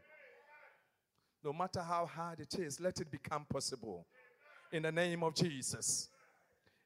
No 1.46 1.54
matter 1.54 1.82
how 1.82 2.08
hard 2.08 2.40
it 2.40 2.60
is, 2.60 2.80
let 2.80 3.00
it 3.00 3.12
become 3.12 3.46
possible. 3.46 4.08
In 4.72 4.82
the 4.82 4.92
name 4.92 5.24
of 5.24 5.36
Jesus. 5.36 6.10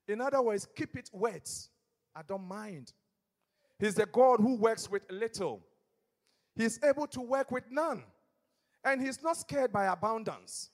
In 0.05 0.19
other 0.19 0.41
words, 0.41 0.67
keep 0.75 0.97
it 0.97 1.09
wet. 1.13 1.49
I 2.13 2.21
don't 2.27 2.45
mind. 2.45 2.91
He's 3.79 3.95
the 3.95 4.05
God 4.05 4.41
who 4.41 4.55
works 4.55 4.91
with 4.91 5.03
little 5.09 5.61
He's 6.59 6.77
able 6.83 7.07
to 7.07 7.21
work 7.21 7.51
with 7.51 7.63
none. 7.71 8.03
And 8.83 9.01
he's 9.01 9.23
not 9.23 9.37
scared 9.37 9.71
by 9.71 9.85
abundance 9.85 10.71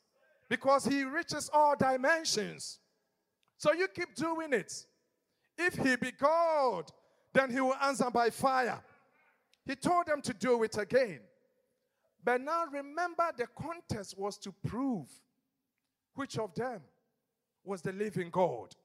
because 0.50 0.84
he 0.84 1.04
reaches 1.04 1.48
all 1.54 1.76
dimensions. 1.76 2.80
So 3.58 3.72
you 3.72 3.88
keep 3.88 4.16
doing 4.16 4.52
it. 4.52 4.74
If 5.60 5.76
he 5.76 5.96
be 5.96 6.12
God, 6.12 6.92
then 7.34 7.52
he 7.52 7.62
will 7.62 7.76
answer 7.76 8.10
by 8.10 8.32
fire. 8.32 8.84
He 9.64 9.76
told 9.76 10.08
them 10.08 10.24
to 10.24 10.34
do 10.34 10.64
it 10.64 10.76
again. 10.76 11.20
But 12.26 12.42
now 12.42 12.66
remember, 12.72 13.32
the 13.38 13.46
contest 13.46 14.18
was 14.18 14.40
to 14.40 14.52
prove 14.66 15.08
which 16.16 16.40
of 16.40 16.56
them 16.56 16.82
was 17.64 17.84
the 17.84 17.92
living 17.94 18.32
God. 18.32 18.76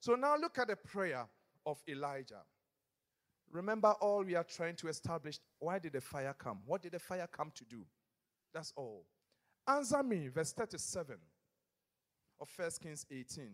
So 0.00 0.14
now 0.16 0.36
look 0.36 0.58
at 0.58 0.68
the 0.68 0.76
prayer 0.76 1.24
of 1.64 1.82
Elijah. 1.88 2.42
Remember, 3.50 3.94
all 4.02 4.22
we 4.22 4.34
are 4.34 4.44
trying 4.44 4.76
to 4.76 4.88
establish 4.88 5.38
why 5.60 5.78
did 5.78 5.94
the 5.94 6.00
fire 6.00 6.34
come? 6.38 6.58
What 6.66 6.82
did 6.82 6.92
the 6.92 6.98
fire 6.98 7.26
come 7.32 7.50
to 7.54 7.64
do? 7.64 7.86
That's 8.52 8.72
all. 8.76 9.06
Answer 9.66 10.02
me, 10.02 10.28
verse 10.28 10.52
37 10.52 11.16
of 12.38 12.48
1 12.54 12.70
Kings 12.82 13.06
18. 13.10 13.50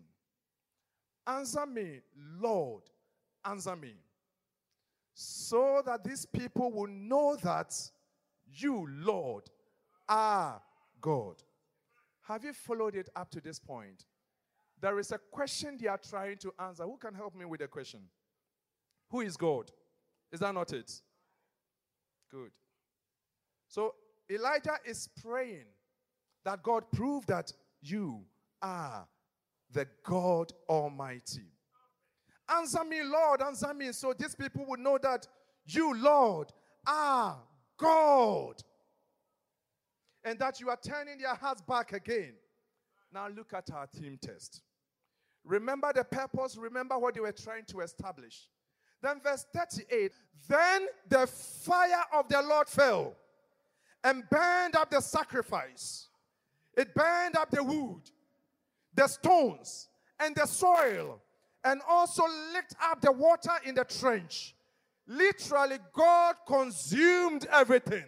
Answer 1.25 1.65
me, 1.65 2.01
Lord, 2.37 2.83
answer 3.45 3.77
me, 3.77 3.93
so 5.13 5.81
that 5.85 6.03
these 6.03 6.25
people 6.25 6.69
will 6.71 6.87
know 6.87 7.37
that 7.43 7.73
you, 8.53 8.87
Lord, 8.89 9.43
are 10.07 10.61
God. 10.99 11.35
Have 12.27 12.43
you 12.43 12.53
followed 12.53 12.95
it 12.95 13.09
up 13.15 13.29
to 13.31 13.41
this 13.41 13.59
point? 13.59 14.05
There 14.81 14.99
is 14.99 15.11
a 15.11 15.19
question 15.31 15.77
they 15.79 15.87
are 15.87 15.99
trying 15.99 16.37
to 16.37 16.53
answer. 16.59 16.83
Who 16.83 16.97
can 16.97 17.13
help 17.13 17.35
me 17.35 17.45
with 17.45 17.59
the 17.59 17.67
question? 17.67 18.01
Who 19.09 19.21
is 19.21 19.37
God? 19.37 19.69
Is 20.31 20.39
that 20.39 20.53
not 20.53 20.73
it? 20.73 20.91
Good. 22.31 22.51
So 23.67 23.95
Elijah 24.29 24.77
is 24.85 25.09
praying 25.21 25.65
that 26.45 26.63
God 26.63 26.85
prove 26.91 27.25
that 27.27 27.51
you 27.81 28.21
are 28.61 29.07
the 29.71 29.87
God 30.03 30.51
Almighty. 30.69 31.51
Answer 32.49 32.83
me, 32.83 33.01
Lord, 33.03 33.41
answer 33.41 33.73
me, 33.73 33.91
so 33.91 34.13
these 34.13 34.35
people 34.35 34.65
will 34.67 34.79
know 34.79 34.97
that 35.01 35.27
you, 35.65 35.95
Lord, 35.95 36.51
are 36.85 37.37
God. 37.81 38.55
And 40.23 40.37
that 40.39 40.61
you 40.61 40.69
are 40.69 40.79
turning 40.81 41.17
their 41.17 41.33
hearts 41.33 41.61
back 41.61 41.93
again. 41.93 42.33
Now 43.11 43.27
look 43.27 43.53
at 43.53 43.71
our 43.71 43.87
theme 43.87 44.19
test. 44.21 44.61
Remember 45.43 45.91
the 45.93 46.03
purpose, 46.03 46.55
remember 46.55 46.97
what 46.97 47.15
they 47.15 47.19
were 47.19 47.31
trying 47.31 47.65
to 47.65 47.81
establish. 47.81 48.47
Then, 49.01 49.19
verse 49.23 49.45
38 49.53 50.11
Then 50.47 50.85
the 51.09 51.25
fire 51.25 52.05
of 52.13 52.27
the 52.29 52.41
Lord 52.41 52.67
fell 52.67 53.15
and 54.03 54.23
burned 54.29 54.75
up 54.75 54.91
the 54.91 55.01
sacrifice, 55.01 56.07
it 56.77 56.93
burned 56.93 57.35
up 57.35 57.49
the 57.49 57.63
wood, 57.63 58.01
the 58.93 59.07
stones, 59.07 59.89
and 60.19 60.35
the 60.35 60.45
soil, 60.45 61.21
and 61.63 61.81
also 61.87 62.23
licked 62.53 62.75
up 62.81 63.01
the 63.01 63.11
water 63.11 63.51
in 63.65 63.75
the 63.75 63.83
trench. 63.83 64.55
Literally, 65.07 65.79
God 65.93 66.35
consumed 66.47 67.47
everything 67.51 68.05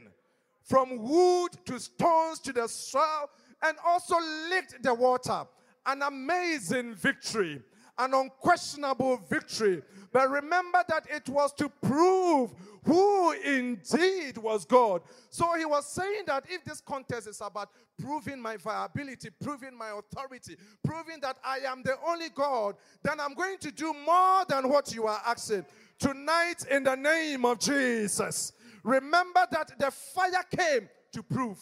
from 0.62 0.98
wood 0.98 1.52
to 1.66 1.80
stones 1.80 2.40
to 2.40 2.54
the 2.54 2.68
soil, 2.68 3.30
and 3.62 3.78
also 3.86 4.16
licked 4.50 4.82
the 4.82 4.94
water. 4.94 5.44
An 5.86 6.02
amazing 6.02 6.96
victory 6.96 7.62
an 7.98 8.14
unquestionable 8.14 9.18
victory. 9.30 9.82
But 10.12 10.30
remember 10.30 10.84
that 10.90 11.08
it 11.10 11.28
was 11.30 11.54
to 11.54 11.70
prove 11.70 12.54
who 12.86 13.32
indeed 13.32 14.38
was 14.38 14.66
God. 14.66 15.02
So 15.30 15.54
he 15.58 15.66
was 15.66 15.86
saying 15.88 16.24
that 16.28 16.46
if 16.50 16.64
this 16.64 16.82
contest 16.82 17.28
is 17.28 17.42
about 17.42 17.70
proving 18.00 18.42
my 18.42 18.58
viability, 18.58 19.30
proving 19.42 19.76
my 19.78 19.92
authority, 19.98 20.58
proving 20.84 21.20
that 21.22 21.38
I 21.44 21.60
am 21.60 21.82
the 21.84 21.96
only 22.06 22.30
God, 22.30 22.76
then 23.04 23.20
I'm 23.20 23.34
going 23.34 23.58
to 23.60 23.72
do 23.72 23.94
more 24.06 24.44
than 24.48 24.70
what 24.70 24.94
you 24.94 25.06
are 25.08 25.22
asking. 25.26 25.66
Tonight, 26.00 26.66
in 26.70 26.84
the 26.84 26.96
name 26.96 27.46
of 27.46 27.60
Jesus, 27.60 28.54
remember 28.84 29.48
that 29.52 29.80
the 29.80 29.92
fire 29.92 30.44
came 30.56 30.90
to 31.14 31.24
prove 31.24 31.60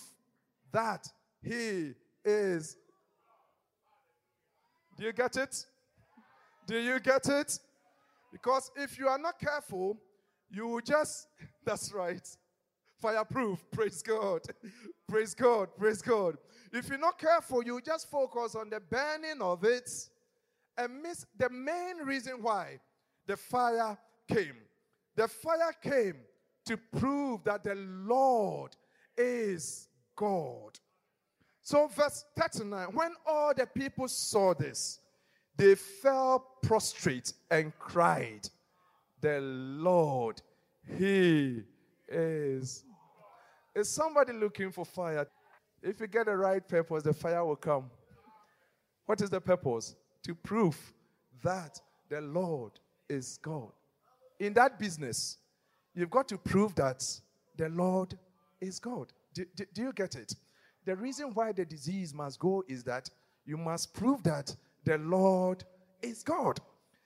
that 0.72 1.08
he 1.44 1.94
is. 2.26 2.78
Do 4.98 5.06
you 5.06 5.13
get 5.13 5.36
it? 5.38 5.65
Do 6.71 6.79
you 6.79 7.01
get 7.01 7.27
it? 7.27 7.60
Because 8.31 8.71
if 8.77 8.97
you 8.97 9.10
are 9.10 9.17
not 9.17 9.38
careful, 9.38 9.97
you 10.49 10.67
will 10.67 10.79
just, 10.79 11.27
that's 11.65 11.91
right, 11.91 12.25
fireproof. 12.97 13.60
Praise 13.71 14.01
God. 14.01 14.39
Praise 15.10 15.36
God. 15.36 15.67
Praise 15.77 16.01
God. 16.01 16.38
If 16.71 16.88
you're 16.88 16.97
not 16.97 17.19
careful, 17.19 17.62
you 17.62 17.81
just 17.81 18.10
focus 18.10 18.55
on 18.55 18.69
the 18.69 18.79
burning 18.79 19.41
of 19.41 19.65
it 19.65 19.91
and 20.77 21.03
miss 21.03 21.25
the 21.38 21.49
main 21.49 21.97
reason 22.05 22.41
why 22.41 22.79
the 23.27 23.36
fire 23.36 23.97
came. 24.29 24.55
The 25.17 25.27
fire 25.27 25.73
came 25.84 26.21
to 26.67 26.77
prove 26.77 27.43
that 27.43 27.65
the 27.65 27.75
Lord 27.75 28.77
is 29.17 29.89
God. 30.15 30.79
So, 31.63 31.88
verse 31.88 32.23
39 32.38 32.88
when 32.93 33.12
all 33.25 33.53
the 33.53 33.67
people 33.67 34.07
saw 34.07 34.53
this, 34.53 35.01
they 35.62 35.76
fell 35.76 36.39
prostrate 36.63 37.34
and 37.52 37.71
cried, 37.78 38.50
The 39.21 39.39
Lord, 39.41 40.41
He 40.97 41.62
is. 42.10 42.84
Is 43.76 43.89
somebody 43.89 44.34
looking 44.34 44.71
for 44.71 44.84
fire? 44.84 45.28
If 45.84 46.00
you 46.00 46.08
get 46.08 46.26
the 46.26 46.36
right 46.36 46.67
purpose, 46.67 47.04
the 47.04 47.13
fire 47.13 47.45
will 47.45 47.56
come. 47.56 47.91
What 49.06 49.21
is 49.21 49.30
the 49.30 49.39
purpose? 49.39 49.95
To 50.24 50.34
prove 50.34 50.78
that 51.43 51.80
the 52.10 52.21
Lord 52.21 52.71
is 53.08 53.38
God. 53.41 53.71
in 54.39 54.54
that 54.54 54.80
business, 54.80 55.38
you've 55.93 56.10
got 56.10 56.28
to 56.30 56.38
prove 56.39 56.74
that 56.76 57.04
the 57.56 57.69
Lord 57.69 58.17
is 58.60 58.80
God. 58.80 59.13
Do, 59.36 59.45
do, 59.56 59.65
do 59.74 59.82
you 59.84 59.93
get 59.93 60.15
it? 60.15 60.34
The 60.86 60.95
reason 60.95 61.32
why 61.36 61.52
the 61.52 61.65
disease 61.65 62.15
must 62.15 62.39
go 62.39 62.63
is 62.67 62.84
that 62.86 63.12
you 63.45 63.58
must 63.58 63.93
prove 63.93 64.24
that 64.24 64.56
the 64.84 64.98
Lord 64.98 65.63
is 66.02 66.24
God. 66.24 66.60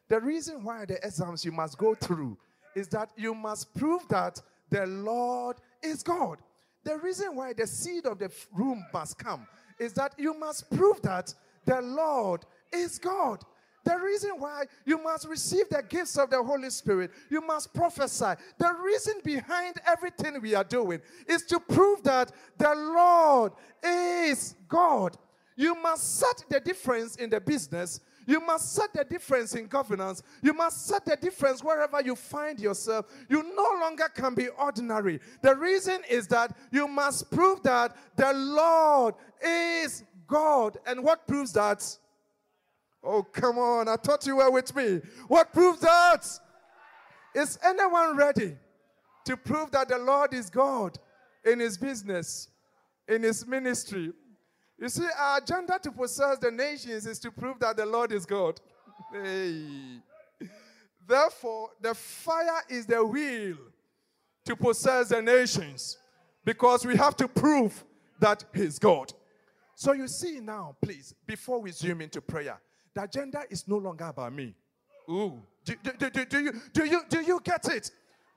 The 0.08 0.20
reason 0.20 0.64
why 0.64 0.86
the 0.86 1.04
exams 1.06 1.44
you 1.44 1.52
must 1.52 1.78
go 1.78 1.96
through 1.96 2.38
is 2.76 2.88
that 2.90 3.10
you 3.18 3.34
must 3.34 3.74
prove 3.76 4.08
that 4.10 4.42
the 4.70 4.86
Lord 4.86 5.58
is 5.84 6.04
God. 6.04 6.40
The 6.84 6.98
reason 6.98 7.36
why 7.36 7.54
the 7.54 7.66
seed 7.66 8.06
of 8.06 8.20
the 8.20 8.32
room 8.54 8.86
must 8.94 9.18
come 9.18 9.48
is 9.80 9.94
that 9.94 10.14
you 10.18 10.38
must 10.38 10.70
prove 10.70 11.02
that 11.02 11.34
the 11.66 11.82
Lord 11.82 12.46
is 12.72 13.00
God. 13.00 13.44
The 13.84 14.00
reason 14.00 14.32
why 14.40 14.66
you 14.84 15.02
must 15.02 15.28
receive 15.28 15.70
the 15.70 15.84
gifts 15.88 16.18
of 16.18 16.32
the 16.32 16.42
Holy 16.42 16.72
Spirit, 16.72 17.12
you 17.30 17.40
must 17.40 17.72
prophesy. 17.74 18.34
The 18.58 18.74
reason 18.84 19.16
behind 19.24 19.76
everything 19.86 20.42
we 20.42 20.56
are 20.56 20.64
doing 20.64 21.02
is 21.28 21.44
to 21.46 21.60
prove 21.60 22.02
that 22.04 22.32
the 22.58 22.74
Lord 22.76 23.52
is 23.84 24.56
God. 24.68 25.18
You 25.56 25.76
must 25.76 26.20
set 26.20 26.44
the 26.50 26.60
difference 26.60 27.16
in 27.16 27.30
the 27.30 27.40
business. 27.40 28.02
You 28.28 28.40
must 28.40 28.74
set 28.74 28.92
the 28.94 29.04
difference 29.04 29.56
in 29.56 29.68
governance. 29.68 30.22
You 30.42 30.54
must 30.54 30.88
set 30.88 31.06
the 31.06 31.16
difference 31.16 31.64
wherever 31.64 32.02
you 32.02 32.16
find 32.16 32.60
yourself. 32.60 33.06
You 33.30 33.44
no 33.56 33.80
longer 33.80 34.10
can 34.14 34.34
be 34.34 34.50
ordinary. 34.50 35.20
The 35.42 35.56
reason 35.56 36.02
is 36.10 36.28
that 36.28 36.56
you 36.72 36.88
must 36.88 37.32
prove 37.32 37.64
that 37.64 37.96
the 38.18 38.34
Lord 38.34 39.16
is 39.42 40.04
God. 40.28 40.78
And 40.86 41.04
what 41.04 41.28
proves 41.28 41.54
that? 41.54 41.98
Oh, 43.04 43.24
come 43.24 43.58
on. 43.58 43.88
I 43.88 43.96
thought 43.96 44.26
you 44.26 44.38
were 44.38 44.52
with 44.52 44.76
me. 44.76 45.02
What 45.28 45.54
proves 45.54 45.80
that? 45.82 46.28
Is 47.36 47.60
anyone 47.64 48.18
ready 48.18 48.58
to 49.26 49.38
prove 49.38 49.72
that 49.72 49.88
the 49.88 50.00
Lord 50.00 50.34
is 50.34 50.50
God 50.50 50.98
in 51.46 51.60
his 51.60 51.78
business, 51.78 52.50
in 53.08 53.24
his 53.24 53.46
ministry? 53.46 54.14
You 54.78 54.90
see, 54.90 55.08
our 55.18 55.38
agenda 55.38 55.80
to 55.82 55.92
possess 55.92 56.38
the 56.38 56.52
nations 56.52 57.06
is 57.08 57.20
to 57.20 57.32
prove 57.32 57.60
that 57.60 57.78
the 57.78 57.86
Lord 57.86 58.12
is 58.12 58.26
God. 58.26 58.60
hey. 59.12 60.02
Therefore, 61.08 61.70
the 61.82 61.94
fire 61.94 62.62
is 62.70 62.86
the 62.86 63.06
wheel 63.06 63.58
to 64.46 64.56
possess 64.56 65.10
the 65.10 65.22
nations 65.22 65.98
because 66.44 66.86
we 66.86 66.96
have 66.96 67.16
to 67.18 67.28
prove 67.28 67.84
that 68.20 68.44
He's 68.54 68.80
God. 68.80 69.14
So 69.76 69.92
you 69.92 70.08
see 70.08 70.40
now, 70.40 70.76
please, 70.82 71.14
before 71.28 71.62
we 71.62 71.72
zoom 71.72 72.02
into 72.02 72.22
prayer, 72.22 72.60
the 72.94 73.04
agenda 73.04 73.44
is 73.50 73.68
no 73.68 73.78
longer 73.78 74.06
about 74.06 74.34
me. 74.34 74.56
Ooh. 75.10 75.42
Do, 75.64 75.76
do, 75.84 76.10
do, 76.10 76.26
do, 76.26 76.40
you, 76.40 76.54
do, 76.74 76.86
you, 76.86 77.02
do 77.10 77.22
you 77.22 77.40
get 77.44 77.68
it? 77.68 77.92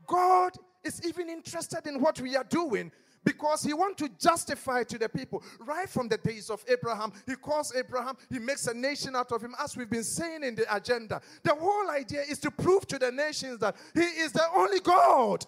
God 0.06 0.52
is 0.82 1.06
even 1.06 1.28
interested 1.28 1.86
in 1.86 2.00
what 2.00 2.20
we 2.20 2.36
are 2.36 2.44
doing 2.44 2.90
because 3.24 3.62
he 3.62 3.74
wants 3.74 4.02
to 4.02 4.08
justify 4.18 4.82
to 4.84 4.98
the 4.98 5.08
people 5.08 5.42
right 5.60 5.88
from 5.88 6.08
the 6.08 6.18
days 6.18 6.50
of 6.50 6.64
Abraham. 6.68 7.12
He 7.26 7.34
calls 7.34 7.74
Abraham, 7.74 8.16
he 8.30 8.38
makes 8.38 8.66
a 8.66 8.74
nation 8.74 9.16
out 9.16 9.32
of 9.32 9.42
him, 9.42 9.54
as 9.62 9.76
we've 9.76 9.90
been 9.90 10.04
saying 10.04 10.42
in 10.44 10.54
the 10.54 10.74
agenda. 10.74 11.20
The 11.42 11.54
whole 11.54 11.90
idea 11.90 12.22
is 12.22 12.38
to 12.40 12.50
prove 12.50 12.86
to 12.88 12.98
the 12.98 13.12
nations 13.12 13.58
that 13.60 13.76
he 13.94 14.00
is 14.00 14.32
the 14.32 14.44
only 14.54 14.80
God. 14.80 15.44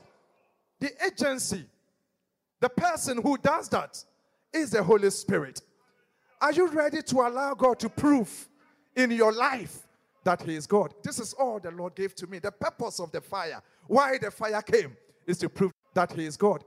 The 0.81 0.91
agency, 1.05 1.67
the 2.59 2.71
person 2.71 3.21
who 3.23 3.37
does 3.37 3.69
that 3.69 4.03
is 4.53 4.71
the 4.71 4.83
Holy 4.83 5.11
Spirit. 5.11 5.61
Are 6.41 6.53
you 6.53 6.69
ready 6.69 7.03
to 7.03 7.17
allow 7.21 7.55
God 7.55 7.79
to 7.81 7.89
prove 7.89 8.49
in 8.97 9.11
your 9.11 9.33
life 9.33 9.87
that 10.25 10.43
He 10.43 10.55
is 10.55 10.67
God? 10.67 10.95
This 11.03 11.19
is 11.19 11.35
all 11.35 11.61
the 11.61 11.71
Lord 11.71 11.95
gave 11.95 12.15
to 12.17 12.27
me. 12.27 12.39
The 12.39 12.51
purpose 12.51 12.99
of 12.99 13.13
the 13.13 13.21
fire, 13.21 13.63
why 13.87 14.19
the 14.19 14.31
fire 14.31 14.63
came, 14.63 14.97
is 15.27 15.39
to 15.39 15.49
prove 15.49 15.73
that 15.95 16.13
He 16.13 16.25
is 16.25 16.37
God. 16.37 16.65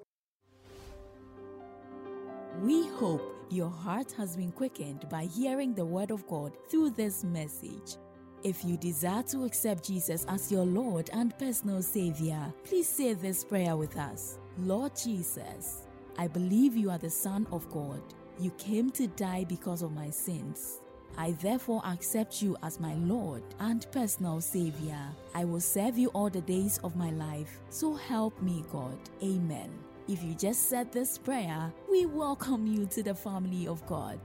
We 2.64 2.88
hope 2.88 3.46
your 3.50 3.70
heart 3.70 4.14
has 4.14 4.38
been 4.38 4.54
quickened 4.54 5.10
by 5.10 5.26
hearing 5.26 5.74
the 5.74 5.84
Word 5.84 6.12
of 6.12 6.26
God 6.28 6.54
through 6.70 6.92
this 6.92 7.22
message. 7.22 7.98
If 8.42 8.64
you 8.64 8.78
desire 8.78 9.22
to 9.24 9.44
accept 9.44 9.86
Jesus 9.86 10.26
as 10.30 10.50
your 10.50 10.64
Lord 10.64 11.10
and 11.12 11.38
personal 11.38 11.82
Savior, 11.82 12.54
please 12.64 12.88
say 12.88 13.16
this 13.16 13.44
prayer 13.44 13.76
with 13.76 13.98
us 13.98 14.40
Lord 14.58 14.94
Jesus, 14.96 15.88
I 16.18 16.30
believe 16.30 16.78
you 16.78 16.90
are 16.90 16.98
the 16.98 17.10
Son 17.10 17.46
of 17.52 17.70
God. 17.70 18.02
You 18.40 18.52
came 18.52 18.92
to 18.92 19.08
die 19.08 19.44
because 19.44 19.82
of 19.82 19.92
my 19.92 20.10
sins. 20.10 20.80
I 21.18 21.32
therefore 21.42 21.82
accept 21.86 22.42
you 22.42 22.56
as 22.64 22.80
my 22.80 22.94
Lord 22.94 23.44
and 23.60 23.86
personal 23.92 24.40
Savior. 24.40 25.02
I 25.36 25.44
will 25.44 25.60
serve 25.60 25.98
you 25.98 26.08
all 26.12 26.30
the 26.30 26.40
days 26.40 26.80
of 26.82 26.96
my 26.96 27.12
life. 27.12 27.60
So 27.70 27.94
help 27.94 28.42
me, 28.42 28.64
God. 28.72 28.98
Amen. 29.22 29.70
If 30.08 30.22
you 30.22 30.36
just 30.36 30.68
said 30.68 30.92
this 30.92 31.18
prayer, 31.18 31.72
we 31.90 32.06
welcome 32.06 32.68
you 32.68 32.86
to 32.88 33.02
the 33.02 33.16
family 33.16 33.68
of 33.68 33.86
God. 33.86 34.20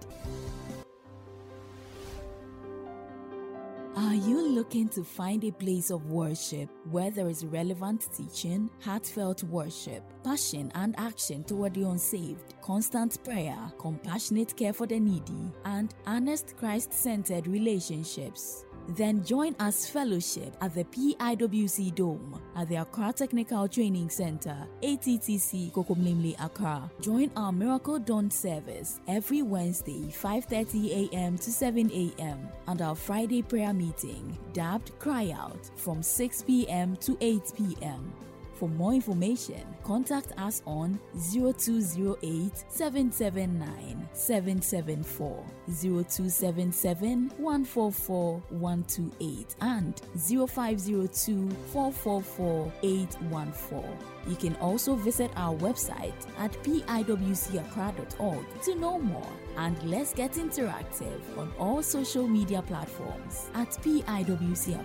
Are 3.95 4.15
you 4.15 4.49
looking 4.49 4.89
to 4.91 5.05
find 5.05 5.45
a 5.45 5.53
place 5.53 5.91
of 5.91 6.11
worship 6.11 6.69
where 6.91 7.13
there 7.13 7.29
is 7.29 7.47
relevant 7.47 8.09
teaching, 8.13 8.71
heartfelt 8.81 9.45
worship, 9.45 10.03
passion 10.25 10.73
and 10.75 10.97
action 10.99 11.45
toward 11.45 11.75
the 11.75 11.85
unsaved, 11.89 12.55
constant 12.61 13.23
prayer, 13.23 13.59
compassionate 13.79 14.57
care 14.57 14.73
for 14.73 14.87
the 14.89 14.99
needy, 14.99 15.53
and 15.65 15.95
honest 16.07 16.57
Christ 16.57 16.93
centered 16.93 17.47
relationships? 17.47 18.65
Then 18.89 19.23
join 19.23 19.55
us 19.61 19.87
fellowship 19.87 20.57
at 20.63 20.75
the 20.75 20.85
PIWC 20.85 21.95
Dome 21.95 22.41
at 22.57 22.69
the 22.69 22.77
Accra 22.77 23.13
Technical 23.13 23.69
Training 23.69 24.09
Center, 24.09 24.57
ATTC 24.83 25.71
Kokomlemle 25.73 26.35
Accra. 26.43 26.91
Join 27.03 27.31
our 27.37 27.53
Miracle 27.53 27.99
Dawn 27.99 28.31
service 28.31 29.01
every 29.07 29.43
Wednesday, 29.43 30.11
5:30 30.11 31.11
a.m. 31.13 31.37
to 31.37 31.53
7 31.53 31.91
a.m. 31.93 32.49
and 32.67 32.81
our 32.81 32.95
Friday 32.95 33.43
prayer 33.43 33.75
meeting, 33.75 34.37
dubbed 34.55 34.99
Cry 34.99 35.33
Out, 35.33 35.71
from 35.77 36.03
6 36.03 36.43
p.m. 36.43 36.97
to 36.97 37.17
8 37.21 37.43
p.m. 37.57 38.13
For 38.59 38.69
more 38.69 38.93
information, 38.93 39.63
contact 39.85 40.33
us 40.37 40.63
on 40.67 40.99
0208 41.15 42.65
779 42.69 44.09
774, 44.13 45.45
0277 45.69 47.31
144 47.37 48.43
128, 48.51 49.55
and 49.61 50.03
0502 50.17 51.49
444 51.73 52.73
814. 52.83 53.99
You 54.27 54.35
can 54.35 54.57
also 54.57 54.97
visit 54.97 55.31
our 55.37 55.55
website 55.59 56.27
at 56.39 56.51
piwcaccra.org 56.65 58.63
to 58.63 58.75
know 58.75 58.99
more. 58.99 59.33
And 59.57 59.81
let's 59.85 60.13
get 60.13 60.33
interactive 60.33 61.21
on 61.39 61.53
all 61.61 61.81
social 61.81 62.27
media 62.27 62.63
platforms 62.63 63.51
at 63.55 63.71
PIWC. 63.71 64.85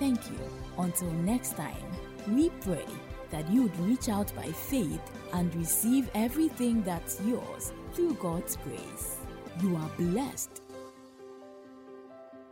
Thank 0.00 0.30
you. 0.30 0.38
Until 0.78 1.12
next 1.12 1.56
time. 1.56 1.99
We 2.28 2.50
pray 2.60 2.86
that 3.30 3.48
you 3.50 3.62
would 3.62 3.78
reach 3.80 4.08
out 4.08 4.34
by 4.34 4.50
faith 4.52 5.00
and 5.32 5.54
receive 5.54 6.10
everything 6.14 6.82
that's 6.82 7.20
yours 7.20 7.72
through 7.92 8.14
God's 8.14 8.56
grace. 8.56 9.18
You 9.62 9.76
are 9.76 9.90
blessed 9.98 10.59